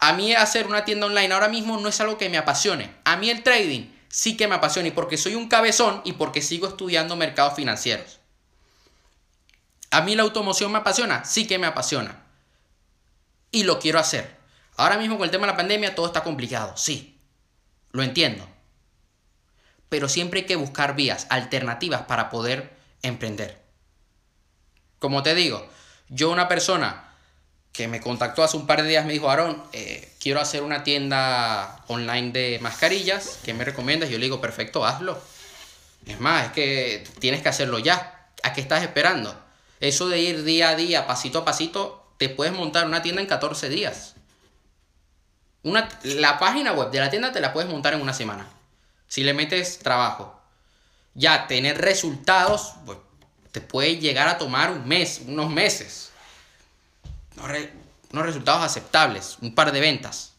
A 0.00 0.12
mí 0.12 0.34
hacer 0.34 0.66
una 0.66 0.84
tienda 0.84 1.06
online 1.06 1.32
ahora 1.32 1.48
mismo 1.48 1.78
no 1.78 1.88
es 1.88 2.00
algo 2.00 2.18
que 2.18 2.28
me 2.28 2.38
apasione. 2.38 2.94
A 3.04 3.16
mí 3.16 3.30
el 3.30 3.42
trading 3.42 3.86
sí 4.08 4.36
que 4.36 4.48
me 4.48 4.54
apasiona 4.54 4.88
y 4.88 4.92
porque 4.92 5.16
soy 5.16 5.34
un 5.34 5.48
cabezón 5.48 6.00
y 6.04 6.12
porque 6.12 6.42
sigo 6.42 6.68
estudiando 6.68 7.16
mercados 7.16 7.54
financieros. 7.54 8.20
A 9.90 10.02
mí 10.02 10.14
la 10.14 10.22
automoción 10.22 10.70
me 10.70 10.78
apasiona, 10.78 11.24
sí 11.24 11.46
que 11.46 11.58
me 11.58 11.66
apasiona. 11.66 12.22
Y 13.50 13.64
lo 13.64 13.78
quiero 13.78 13.98
hacer. 13.98 14.36
Ahora 14.76 14.98
mismo 14.98 15.16
con 15.16 15.24
el 15.24 15.30
tema 15.30 15.46
de 15.46 15.52
la 15.52 15.56
pandemia 15.56 15.94
todo 15.94 16.06
está 16.06 16.22
complicado, 16.22 16.76
sí. 16.76 17.18
Lo 17.90 18.02
entiendo. 18.02 18.46
Pero 19.88 20.08
siempre 20.08 20.40
hay 20.40 20.46
que 20.46 20.56
buscar 20.56 20.94
vías 20.94 21.26
alternativas 21.30 22.02
para 22.02 22.30
poder 22.30 22.70
emprender. 23.02 23.58
Como 24.98 25.22
te 25.22 25.34
digo, 25.34 25.66
yo 26.08 26.30
una 26.30 26.48
persona 26.48 27.04
que 27.72 27.86
me 27.86 28.00
contactó 28.00 28.42
hace 28.42 28.56
un 28.56 28.66
par 28.66 28.82
de 28.82 28.88
días 28.88 29.06
me 29.06 29.12
dijo, 29.12 29.30
Aaron, 29.30 29.62
eh, 29.72 30.12
quiero 30.18 30.40
hacer 30.40 30.62
una 30.62 30.82
tienda 30.82 31.84
online 31.86 32.32
de 32.32 32.58
mascarillas, 32.60 33.38
¿qué 33.44 33.54
me 33.54 33.64
recomiendas? 33.64 34.10
Yo 34.10 34.18
le 34.18 34.24
digo, 34.24 34.40
perfecto, 34.40 34.84
hazlo. 34.84 35.16
Es 36.06 36.18
más, 36.18 36.46
es 36.46 36.52
que 36.52 37.04
tienes 37.20 37.42
que 37.42 37.48
hacerlo 37.48 37.78
ya. 37.78 38.30
¿A 38.42 38.52
qué 38.52 38.60
estás 38.60 38.82
esperando? 38.82 39.38
Eso 39.80 40.08
de 40.08 40.18
ir 40.18 40.42
día 40.42 40.70
a 40.70 40.74
día, 40.74 41.06
pasito 41.06 41.38
a 41.38 41.44
pasito, 41.44 42.12
te 42.18 42.28
puedes 42.28 42.52
montar 42.52 42.86
una 42.86 43.02
tienda 43.02 43.20
en 43.20 43.28
14 43.28 43.68
días. 43.68 44.14
Una, 45.62 45.88
la 46.02 46.38
página 46.38 46.72
web 46.72 46.90
de 46.90 47.00
la 47.00 47.10
tienda 47.10 47.30
te 47.30 47.40
la 47.40 47.52
puedes 47.52 47.70
montar 47.70 47.94
en 47.94 48.00
una 48.00 48.12
semana. 48.12 48.48
Si 49.08 49.24
le 49.24 49.34
metes 49.34 49.78
trabajo. 49.80 50.40
Ya 51.14 51.46
tener 51.48 51.78
resultados, 51.78 52.74
pues, 52.86 52.98
te 53.50 53.60
puede 53.60 53.96
llegar 53.96 54.28
a 54.28 54.38
tomar 54.38 54.70
un 54.70 54.86
mes, 54.86 55.22
unos 55.26 55.50
meses 55.50 56.08
unos 58.12 58.26
resultados 58.26 58.64
aceptables, 58.64 59.38
un 59.40 59.54
par 59.54 59.72
de 59.72 59.80
ventas. 59.80 60.32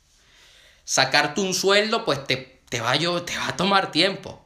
Sacarte 0.85 1.41
un 1.41 1.53
sueldo, 1.53 2.05
pues 2.05 2.25
te, 2.25 2.61
te, 2.69 2.81
va, 2.81 2.97
te 2.97 3.37
va 3.37 3.47
a 3.47 3.57
tomar 3.57 3.91
tiempo. 3.91 4.45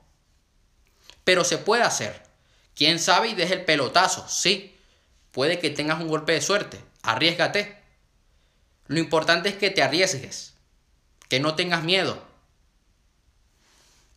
Pero 1.24 1.44
se 1.44 1.58
puede 1.58 1.84
hacer. 1.84 2.22
¿Quién 2.76 3.00
sabe 3.00 3.30
y 3.30 3.34
deje 3.34 3.54
el 3.54 3.66
pelotazo? 3.66 4.28
Sí. 4.28 4.78
Puede 5.32 5.60
que 5.60 5.70
tengas 5.70 6.02
un 6.02 6.08
golpe 6.08 6.34
de 6.34 6.42
suerte. 6.42 6.84
Arriesgate. 7.02 7.82
Lo 8.88 9.00
importante 9.00 9.50
es 9.50 9.56
que 9.56 9.70
te 9.70 9.82
arriesgues. 9.82 10.54
Que 11.30 11.40
no 11.40 11.56
tengas 11.56 11.84
miedo. 11.84 12.22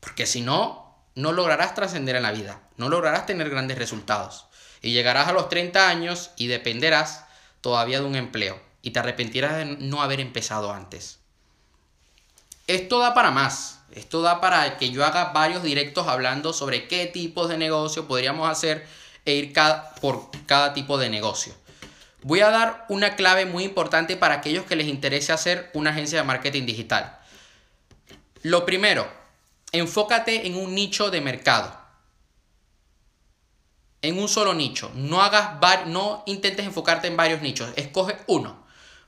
Porque 0.07 0.25
si 0.25 0.41
no, 0.41 0.95
no 1.17 1.33
lograrás 1.33 1.75
trascender 1.75 2.15
en 2.15 2.23
la 2.23 2.31
vida. 2.31 2.61
No 2.77 2.89
lograrás 2.89 3.27
tener 3.27 3.51
grandes 3.51 3.77
resultados. 3.77 4.47
Y 4.83 4.93
llegarás 4.93 5.27
a 5.27 5.33
los 5.33 5.49
30 5.49 5.89
años 5.89 6.31
y 6.37 6.47
dependerás 6.47 7.25
todavía 7.61 7.99
de 7.99 8.07
un 8.07 8.15
empleo 8.15 8.61
y 8.83 8.93
te 8.93 9.01
arrepentirás 9.01 9.57
de 9.57 9.65
no 9.65 10.01
haber 10.01 10.21
empezado 10.21 10.73
antes. 10.73 11.19
Esto 12.69 13.01
da 13.01 13.15
para 13.15 13.33
más. 13.33 13.81
Esto 13.91 14.23
da 14.23 14.41
para 14.41 14.77
que 14.77 14.91
yo 14.91 15.05
haga 15.05 15.33
varios 15.33 15.65
directos 15.65 16.07
hablando 16.07 16.53
sobre 16.53 16.87
qué 16.87 17.07
tipos 17.07 17.49
de 17.49 17.59
negocio 17.59 18.07
podríamos 18.07 18.49
hacer 18.49 18.87
e 19.25 19.35
ir 19.35 19.53
por 20.01 20.31
cada 20.47 20.73
tipo 20.73 20.99
de 20.99 21.11
negocio. 21.11 21.53
Voy 22.23 22.43
a 22.43 22.51
dar 22.51 22.87
una 22.89 23.17
clave 23.17 23.45
muy 23.45 23.65
importante 23.65 24.17
para 24.17 24.37
aquellos 24.37 24.67
que 24.67 24.77
les 24.77 24.87
interese 24.87 25.33
hacer 25.33 25.69
una 25.75 25.91
agencia 25.91 26.21
de 26.21 26.25
marketing 26.25 26.65
digital. 26.65 27.19
Lo 28.43 28.65
primero, 28.65 29.09
enfócate 29.79 30.47
en 30.47 30.57
un 30.57 30.75
nicho 30.75 31.11
de 31.11 31.21
mercado 31.21 31.87
en 34.07 34.19
un 34.19 34.29
solo 34.29 34.55
nicho. 34.55 34.91
No 34.95 35.23
hagas 35.23 35.87
no 35.87 36.23
intentes 36.27 36.65
enfocarte 36.65 37.09
en 37.09 37.17
varios 37.17 37.43
nichos. 37.43 37.71
Escoge 37.77 38.17
uno. 38.27 38.65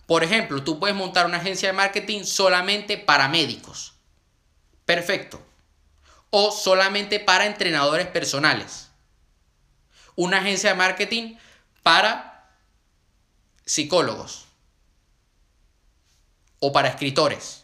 Por 0.06 0.24
ejemplo, 0.24 0.64
tú 0.64 0.78
puedes 0.80 0.96
montar 0.96 1.26
una 1.26 1.36
agencia 1.36 1.68
de 1.68 1.74
marketing 1.74 2.24
solamente 2.24 2.96
para 2.98 3.28
médicos. 3.28 3.94
Perfecto. 4.84 5.40
O 6.30 6.50
solamente 6.50 7.20
para 7.20 7.46
entrenadores 7.46 8.06
personales. 8.06 8.88
Una 10.16 10.38
agencia 10.38 10.70
de 10.70 10.76
marketing 10.76 11.36
para 11.82 12.50
psicólogos. 13.64 14.46
O 16.58 16.72
para 16.72 16.88
escritores. 16.88 17.57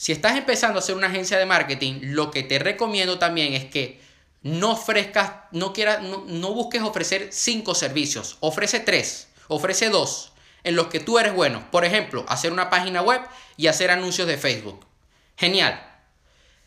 Si 0.00 0.12
estás 0.12 0.38
empezando 0.38 0.78
a 0.78 0.82
hacer 0.82 0.94
una 0.94 1.08
agencia 1.08 1.36
de 1.36 1.44
marketing, 1.44 1.98
lo 2.04 2.30
que 2.30 2.42
te 2.42 2.58
recomiendo 2.58 3.18
también 3.18 3.52
es 3.52 3.66
que 3.66 4.00
no 4.40 4.70
ofrezcas, 4.70 5.32
no, 5.50 5.74
quieras, 5.74 6.00
no, 6.00 6.54
busques 6.54 6.80
ofrecer 6.80 7.28
cinco 7.32 7.74
servicios, 7.74 8.38
ofrece 8.40 8.80
tres, 8.80 9.28
ofrece 9.48 9.90
dos 9.90 10.32
en 10.64 10.74
los 10.74 10.86
que 10.86 11.00
tú 11.00 11.18
eres 11.18 11.34
bueno. 11.34 11.70
Por 11.70 11.84
ejemplo, 11.84 12.24
hacer 12.28 12.50
una 12.50 12.70
página 12.70 13.02
web 13.02 13.20
y 13.58 13.66
hacer 13.66 13.90
anuncios 13.90 14.26
de 14.26 14.38
Facebook. 14.38 14.86
Genial. 15.36 15.78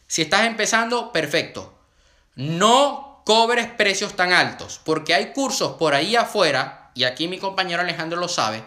Si 0.06 0.22
estás 0.22 0.46
empezando, 0.46 1.12
perfecto. 1.12 1.74
No 2.36 3.24
cobres 3.26 3.66
precios 3.66 4.16
tan 4.16 4.32
altos, 4.32 4.80
porque 4.86 5.16
hay 5.16 5.34
cursos 5.34 5.78
por 5.78 5.96
ahí 5.96 6.16
afuera, 6.16 6.92
y 6.94 7.06
aquí 7.06 7.28
mi 7.28 7.40
compañero 7.40 7.82
Alejandro 7.82 8.20
lo 8.20 8.28
sabe, 8.28 8.64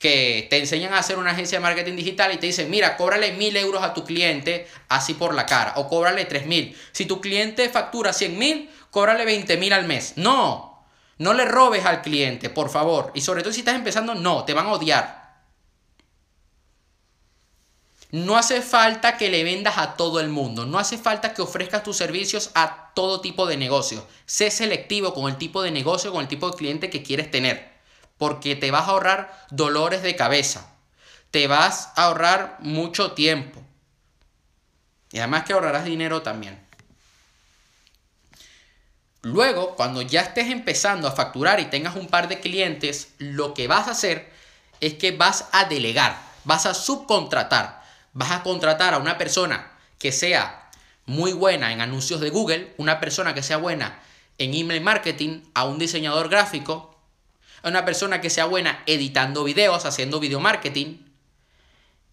que 0.00 0.46
te 0.48 0.56
enseñan 0.56 0.94
a 0.94 0.98
hacer 0.98 1.18
una 1.18 1.32
agencia 1.32 1.58
de 1.58 1.62
marketing 1.62 1.94
digital 1.94 2.32
y 2.32 2.38
te 2.38 2.46
dicen, 2.46 2.70
mira, 2.70 2.96
cóbrale 2.96 3.32
mil 3.32 3.54
euros 3.54 3.82
a 3.82 3.92
tu 3.92 4.02
cliente 4.02 4.66
así 4.88 5.12
por 5.12 5.34
la 5.34 5.44
cara 5.44 5.74
o 5.76 5.88
cóbrale 5.88 6.24
tres 6.24 6.46
mil. 6.46 6.74
Si 6.90 7.04
tu 7.04 7.20
cliente 7.20 7.68
factura 7.68 8.14
100 8.14 8.38
mil, 8.38 8.70
cóbrale 8.90 9.26
20 9.26 9.58
mil 9.58 9.74
al 9.74 9.86
mes. 9.86 10.14
No, 10.16 10.86
no 11.18 11.34
le 11.34 11.44
robes 11.44 11.84
al 11.84 12.00
cliente, 12.00 12.48
por 12.48 12.70
favor. 12.70 13.12
Y 13.14 13.20
sobre 13.20 13.42
todo 13.42 13.52
si 13.52 13.60
estás 13.60 13.74
empezando, 13.74 14.14
no, 14.14 14.44
te 14.44 14.54
van 14.54 14.68
a 14.68 14.72
odiar. 14.72 15.20
No 18.10 18.38
hace 18.38 18.62
falta 18.62 19.18
que 19.18 19.28
le 19.28 19.44
vendas 19.44 19.76
a 19.76 19.96
todo 19.96 20.18
el 20.18 20.30
mundo, 20.30 20.64
no 20.64 20.78
hace 20.78 20.96
falta 20.96 21.34
que 21.34 21.42
ofrezcas 21.42 21.82
tus 21.82 21.98
servicios 21.98 22.52
a 22.54 22.90
todo 22.94 23.20
tipo 23.20 23.46
de 23.46 23.58
negocio. 23.58 24.06
Sé 24.24 24.50
selectivo 24.50 25.12
con 25.12 25.30
el 25.30 25.36
tipo 25.36 25.60
de 25.62 25.70
negocio, 25.70 26.10
con 26.10 26.22
el 26.22 26.28
tipo 26.28 26.50
de 26.50 26.56
cliente 26.56 26.88
que 26.88 27.02
quieres 27.02 27.30
tener 27.30 27.79
porque 28.20 28.54
te 28.54 28.70
vas 28.70 28.82
a 28.82 28.90
ahorrar 28.90 29.46
dolores 29.50 30.02
de 30.02 30.14
cabeza, 30.14 30.70
te 31.30 31.46
vas 31.46 31.88
a 31.96 32.04
ahorrar 32.04 32.58
mucho 32.60 33.12
tiempo. 33.12 33.62
Y 35.10 35.20
además 35.20 35.44
que 35.44 35.54
ahorrarás 35.54 35.86
dinero 35.86 36.20
también. 36.20 36.60
Luego, 39.22 39.74
cuando 39.74 40.02
ya 40.02 40.20
estés 40.20 40.50
empezando 40.50 41.08
a 41.08 41.12
facturar 41.12 41.60
y 41.60 41.70
tengas 41.70 41.96
un 41.96 42.08
par 42.08 42.28
de 42.28 42.40
clientes, 42.40 43.14
lo 43.16 43.54
que 43.54 43.68
vas 43.68 43.88
a 43.88 43.92
hacer 43.92 44.30
es 44.80 44.94
que 44.94 45.12
vas 45.12 45.46
a 45.52 45.64
delegar, 45.64 46.14
vas 46.44 46.66
a 46.66 46.74
subcontratar, 46.74 47.82
vas 48.12 48.32
a 48.32 48.42
contratar 48.42 48.92
a 48.92 48.98
una 48.98 49.16
persona 49.16 49.72
que 49.98 50.12
sea 50.12 50.70
muy 51.06 51.32
buena 51.32 51.72
en 51.72 51.80
anuncios 51.80 52.20
de 52.20 52.28
Google, 52.28 52.74
una 52.76 53.00
persona 53.00 53.32
que 53.32 53.42
sea 53.42 53.56
buena 53.56 53.98
en 54.36 54.52
email 54.52 54.82
marketing, 54.82 55.40
a 55.54 55.64
un 55.64 55.78
diseñador 55.78 56.28
gráfico, 56.28 56.89
a 57.62 57.68
una 57.68 57.84
persona 57.84 58.20
que 58.20 58.30
sea 58.30 58.46
buena 58.46 58.82
editando 58.86 59.44
videos, 59.44 59.84
haciendo 59.84 60.20
video 60.20 60.40
marketing, 60.40 60.98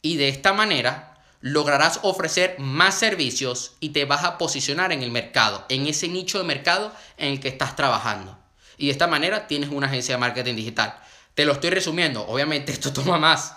y 0.02 0.18
de 0.18 0.30
esta 0.30 0.54
manera 0.54 1.18
lograrás 1.42 2.00
ofrecer 2.04 2.56
más 2.60 2.96
servicios 2.96 3.76
y 3.80 3.90
te 3.90 4.06
vas 4.06 4.24
a 4.24 4.38
posicionar 4.38 4.92
en 4.92 5.04
el 5.04 5.12
mercado, 5.12 5.66
en 5.70 5.88
ese 5.88 6.08
nicho 6.08 6.38
de 6.38 6.44
mercado 6.44 6.94
en 7.18 7.34
el 7.34 7.40
que 7.40 7.48
estás 7.48 7.76
trabajando. 7.76 8.38
Y 8.78 8.88
de 8.88 8.92
esta 8.92 9.08
manera 9.08 9.48
tienes 9.48 9.70
una 9.70 9.88
agencia 9.88 10.16
de 10.16 10.20
marketing 10.20 10.56
digital. 10.56 10.98
Te 11.34 11.46
lo 11.46 11.54
estoy 11.54 11.70
resumiendo, 11.70 12.26
obviamente 12.28 12.72
esto 12.72 12.94
toma 12.94 13.18
más. 13.18 13.54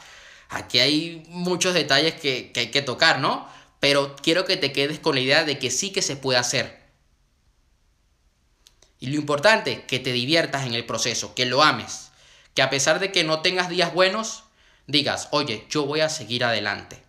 Aquí 0.48 0.78
hay 0.78 1.24
muchos 1.28 1.74
detalles 1.74 2.14
que, 2.14 2.52
hay 2.54 2.70
que 2.70 2.82
tocar, 2.82 3.20
¿no? 3.20 3.48
Pero 3.78 4.16
quiero 4.16 4.44
que 4.44 4.56
te 4.56 4.72
quedes 4.72 4.98
con 4.98 5.14
la 5.14 5.20
idea 5.20 5.44
de 5.44 5.58
que 5.58 5.70
sí 5.70 5.90
que 5.90 6.02
se 6.02 6.16
puede 6.16 6.38
hacer. 6.38 6.79
Y 9.00 9.08
lo 9.08 9.16
importante, 9.16 9.84
que 9.86 9.98
te 9.98 10.12
diviertas 10.12 10.66
en 10.66 10.74
el 10.74 10.84
proceso, 10.84 11.34
que 11.34 11.46
lo 11.46 11.62
ames. 11.62 12.10
Que 12.54 12.62
a 12.62 12.70
pesar 12.70 13.00
de 13.00 13.10
que 13.10 13.24
no 13.24 13.40
tengas 13.40 13.68
días 13.68 13.94
buenos, 13.94 14.44
digas, 14.86 15.28
oye, 15.30 15.66
yo 15.70 15.86
voy 15.86 16.00
a 16.00 16.08
seguir 16.08 16.44
adelante. 16.44 17.02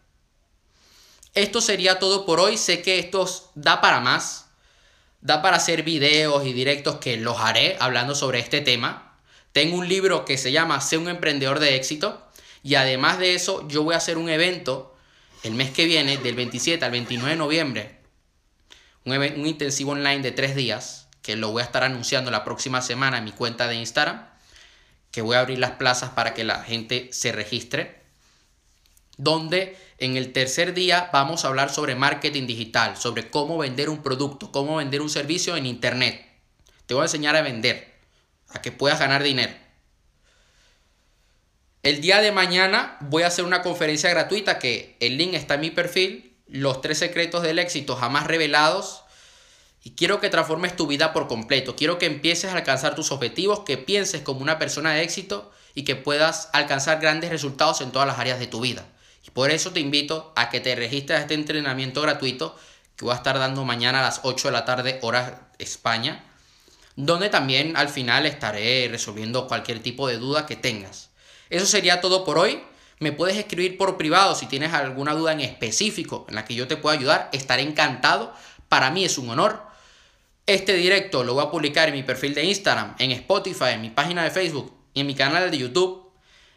Esto 1.34 1.62
sería 1.62 2.00
todo 2.00 2.26
por 2.26 2.40
hoy. 2.40 2.58
Sé 2.58 2.82
que 2.82 2.98
esto 3.00 3.30
da 3.56 3.82
para 3.82 4.00
más. 4.00 4.48
Da 5.20 5.42
para 5.42 5.58
hacer 5.58 5.84
videos 5.84 6.46
y 6.46 6.54
directos 6.54 6.98
que 6.98 7.18
los 7.18 7.40
haré 7.40 7.78
hablando 7.80 8.16
sobre 8.16 8.40
este 8.40 8.62
tema. 8.62 9.18
Tengo 9.52 9.78
un 9.78 9.88
libro 9.88 10.26
que 10.26 10.38
se 10.38 10.52
llama 10.52 10.82
Sé 10.82 10.98
un 10.98 11.10
emprendedor 11.10 11.60
de 11.60 11.76
éxito. 11.76 12.26
Y 12.64 12.76
además 12.76 13.20
de 13.20 13.36
eso, 13.36 13.68
yo 13.68 13.84
voy 13.84 13.96
a 13.96 13.98
hacer 13.98 14.18
un 14.18 14.30
evento 14.30 14.96
el 15.44 15.54
mes 15.54 15.72
que 15.72 15.86
viene, 15.86 16.18
del 16.18 16.36
27 16.36 16.86
al 16.86 16.92
29 16.92 17.32
de 17.32 17.36
noviembre. 17.36 17.98
Un, 19.06 19.18
un 19.18 19.48
intensivo 19.48 19.92
online 19.92 20.22
de 20.22 20.32
tres 20.32 20.56
días, 20.56 21.01
que 21.22 21.36
lo 21.36 21.52
voy 21.52 21.62
a 21.62 21.66
estar 21.66 21.84
anunciando 21.84 22.32
la 22.32 22.44
próxima 22.44 22.82
semana 22.82 23.18
en 23.18 23.24
mi 23.24 23.32
cuenta 23.32 23.68
de 23.68 23.76
Instagram. 23.76 24.28
Que 25.12 25.22
voy 25.22 25.36
a 25.36 25.42
abrir 25.42 25.60
las 25.60 25.72
plazas 25.72 26.12
para 26.12 26.34
que 26.34 26.44
la 26.44 26.64
gente 26.64 27.10
se 27.12 27.32
registre. 27.32 28.02
Donde 29.18 29.78
en 29.98 30.18
el 30.18 30.34
tercer 30.34 30.74
día 30.74 31.10
vamos 31.14 31.46
a 31.46 31.50
hablar 31.50 31.72
sobre 31.72 31.96
marketing 31.96 32.48
digital, 32.48 32.98
sobre 32.98 33.30
cómo 33.30 33.58
vender 33.58 33.90
un 33.90 34.02
producto, 34.02 34.52
cómo 34.52 34.78
vender 34.78 35.02
un 35.02 35.10
servicio 35.10 35.56
en 35.58 35.66
Internet. 35.66 36.26
Te 36.88 36.94
voy 36.94 37.02
a 37.02 37.06
enseñar 37.06 37.36
a 37.36 37.42
vender, 37.42 37.94
a 38.50 38.62
que 38.62 38.72
puedas 38.72 39.00
ganar 39.00 39.22
dinero. 39.22 39.54
El 41.84 42.00
día 42.00 42.22
de 42.22 42.32
mañana 42.32 42.98
voy 43.02 43.24
a 43.24 43.28
hacer 43.28 43.44
una 43.44 43.62
conferencia 43.62 44.10
gratuita 44.10 44.60
que 44.60 44.98
el 45.00 45.18
link 45.18 45.34
está 45.34 45.56
en 45.56 45.62
mi 45.62 45.72
perfil, 45.72 46.36
los 46.48 46.82
tres 46.82 47.00
secretos 47.00 47.44
del 47.44 47.60
éxito 47.60 47.96
jamás 47.96 48.28
revelados. 48.28 49.01
Y 49.84 49.92
quiero 49.92 50.20
que 50.20 50.30
transformes 50.30 50.76
tu 50.76 50.86
vida 50.86 51.12
por 51.12 51.28
completo. 51.28 51.76
Quiero 51.76 51.98
que 51.98 52.06
empieces 52.06 52.52
a 52.52 52.56
alcanzar 52.56 52.96
tus 52.96 53.12
objetivos, 53.12 53.62
que 53.62 53.78
pienses 53.78 54.22
como 54.22 54.42
una 54.42 54.60
persona 54.60 54.94
de 54.94 55.02
éxito 55.02 55.52
y 55.74 55.84
que 55.84 55.96
puedas 55.96 56.50
alcanzar 56.54 57.00
grandes 57.00 57.32
resultados 57.32 57.82
en 57.82 57.92
todas 57.92 58.08
las 58.08 58.20
áreas 58.20 58.40
de 58.40 58.48
tu 58.48 58.62
vida. 58.62 58.86
Y 59.26 59.32
por 59.32 59.50
eso 59.52 59.72
te 59.72 59.80
invito 59.80 60.34
a 60.36 60.50
que 60.50 60.60
te 60.60 60.76
registres 60.76 61.20
a 61.20 61.22
este 61.22 61.34
entrenamiento 61.34 62.02
gratuito 62.02 62.56
que 62.96 63.06
voy 63.06 63.14
a 63.14 63.18
estar 63.18 63.40
dando 63.40 63.66
mañana 63.66 64.00
a 64.00 64.04
las 64.04 64.22
8 64.24 64.50
de 64.50 64.52
la 64.52 64.66
tarde, 64.66 65.00
hora 65.02 65.52
España, 65.58 66.24
donde 66.96 67.30
también 67.30 67.76
al 67.78 67.90
final 67.90 68.26
estaré 68.26 68.88
resolviendo 68.92 69.48
cualquier 69.48 69.82
tipo 69.82 70.08
de 70.08 70.18
duda 70.18 70.46
que 70.46 70.56
tengas. 70.56 71.10
Eso 71.50 71.66
sería 71.66 72.02
todo 72.02 72.24
por 72.24 72.38
hoy. 72.38 72.62
Me 73.00 73.12
puedes 73.12 73.38
escribir 73.38 73.78
por 73.78 73.98
privado 73.98 74.36
si 74.36 74.46
tienes 74.46 74.74
alguna 74.74 75.14
duda 75.14 75.32
en 75.32 75.42
específico 75.42 76.26
en 76.30 76.36
la 76.36 76.46
que 76.46 76.54
yo 76.54 76.68
te 76.68 76.78
pueda 76.78 76.96
ayudar. 76.96 77.30
Estaré 77.34 77.64
encantado. 77.64 78.34
Para 78.70 78.92
mí 78.92 79.04
es 79.04 79.18
un 79.18 79.30
honor. 79.30 79.71
Este 80.46 80.74
directo 80.74 81.24
lo 81.24 81.36
voy 81.36 81.46
a 81.46 81.52
publicar 81.52 81.88
en 81.90 81.96
mi 81.96 82.04
perfil 82.04 82.34
de 82.34 82.44
Instagram, 82.44 82.96
en 83.00 83.12
Spotify, 83.12 83.74
en 83.74 83.82
mi 83.82 83.90
página 83.90 84.24
de 84.24 84.32
Facebook 84.32 84.74
y 84.94 85.02
en 85.02 85.08
mi 85.08 85.16
canal 85.16 85.52
de 85.52 85.58
YouTube. 85.58 86.12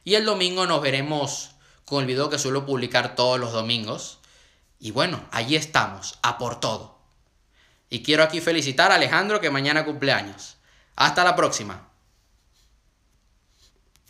Y 0.05 0.15
el 0.15 0.25
domingo 0.25 0.67
nos 0.67 0.83
veremos 0.83 1.51
con 1.85 2.01
el 2.01 2.07
video 2.07 2.31
que 2.31 2.39
suelo 2.39 2.67
publicar 2.67 3.15
todos 3.15 3.39
los 3.39 3.53
domingos. 3.53 4.19
Y 4.81 4.91
bueno, 4.91 5.25
allí 5.31 5.57
estamos, 5.57 6.19
a 6.23 6.39
por 6.39 6.61
todo. 6.61 6.99
Y 7.91 8.03
quiero 8.03 8.23
aquí 8.23 8.41
felicitar 8.41 8.91
a 8.91 8.97
Alejandro 8.97 9.41
que 9.41 9.51
mañana 9.51 9.85
cumpleaños. 9.85 10.57
Hasta 10.97 11.25
la 11.25 11.37
próxima. 11.37 11.94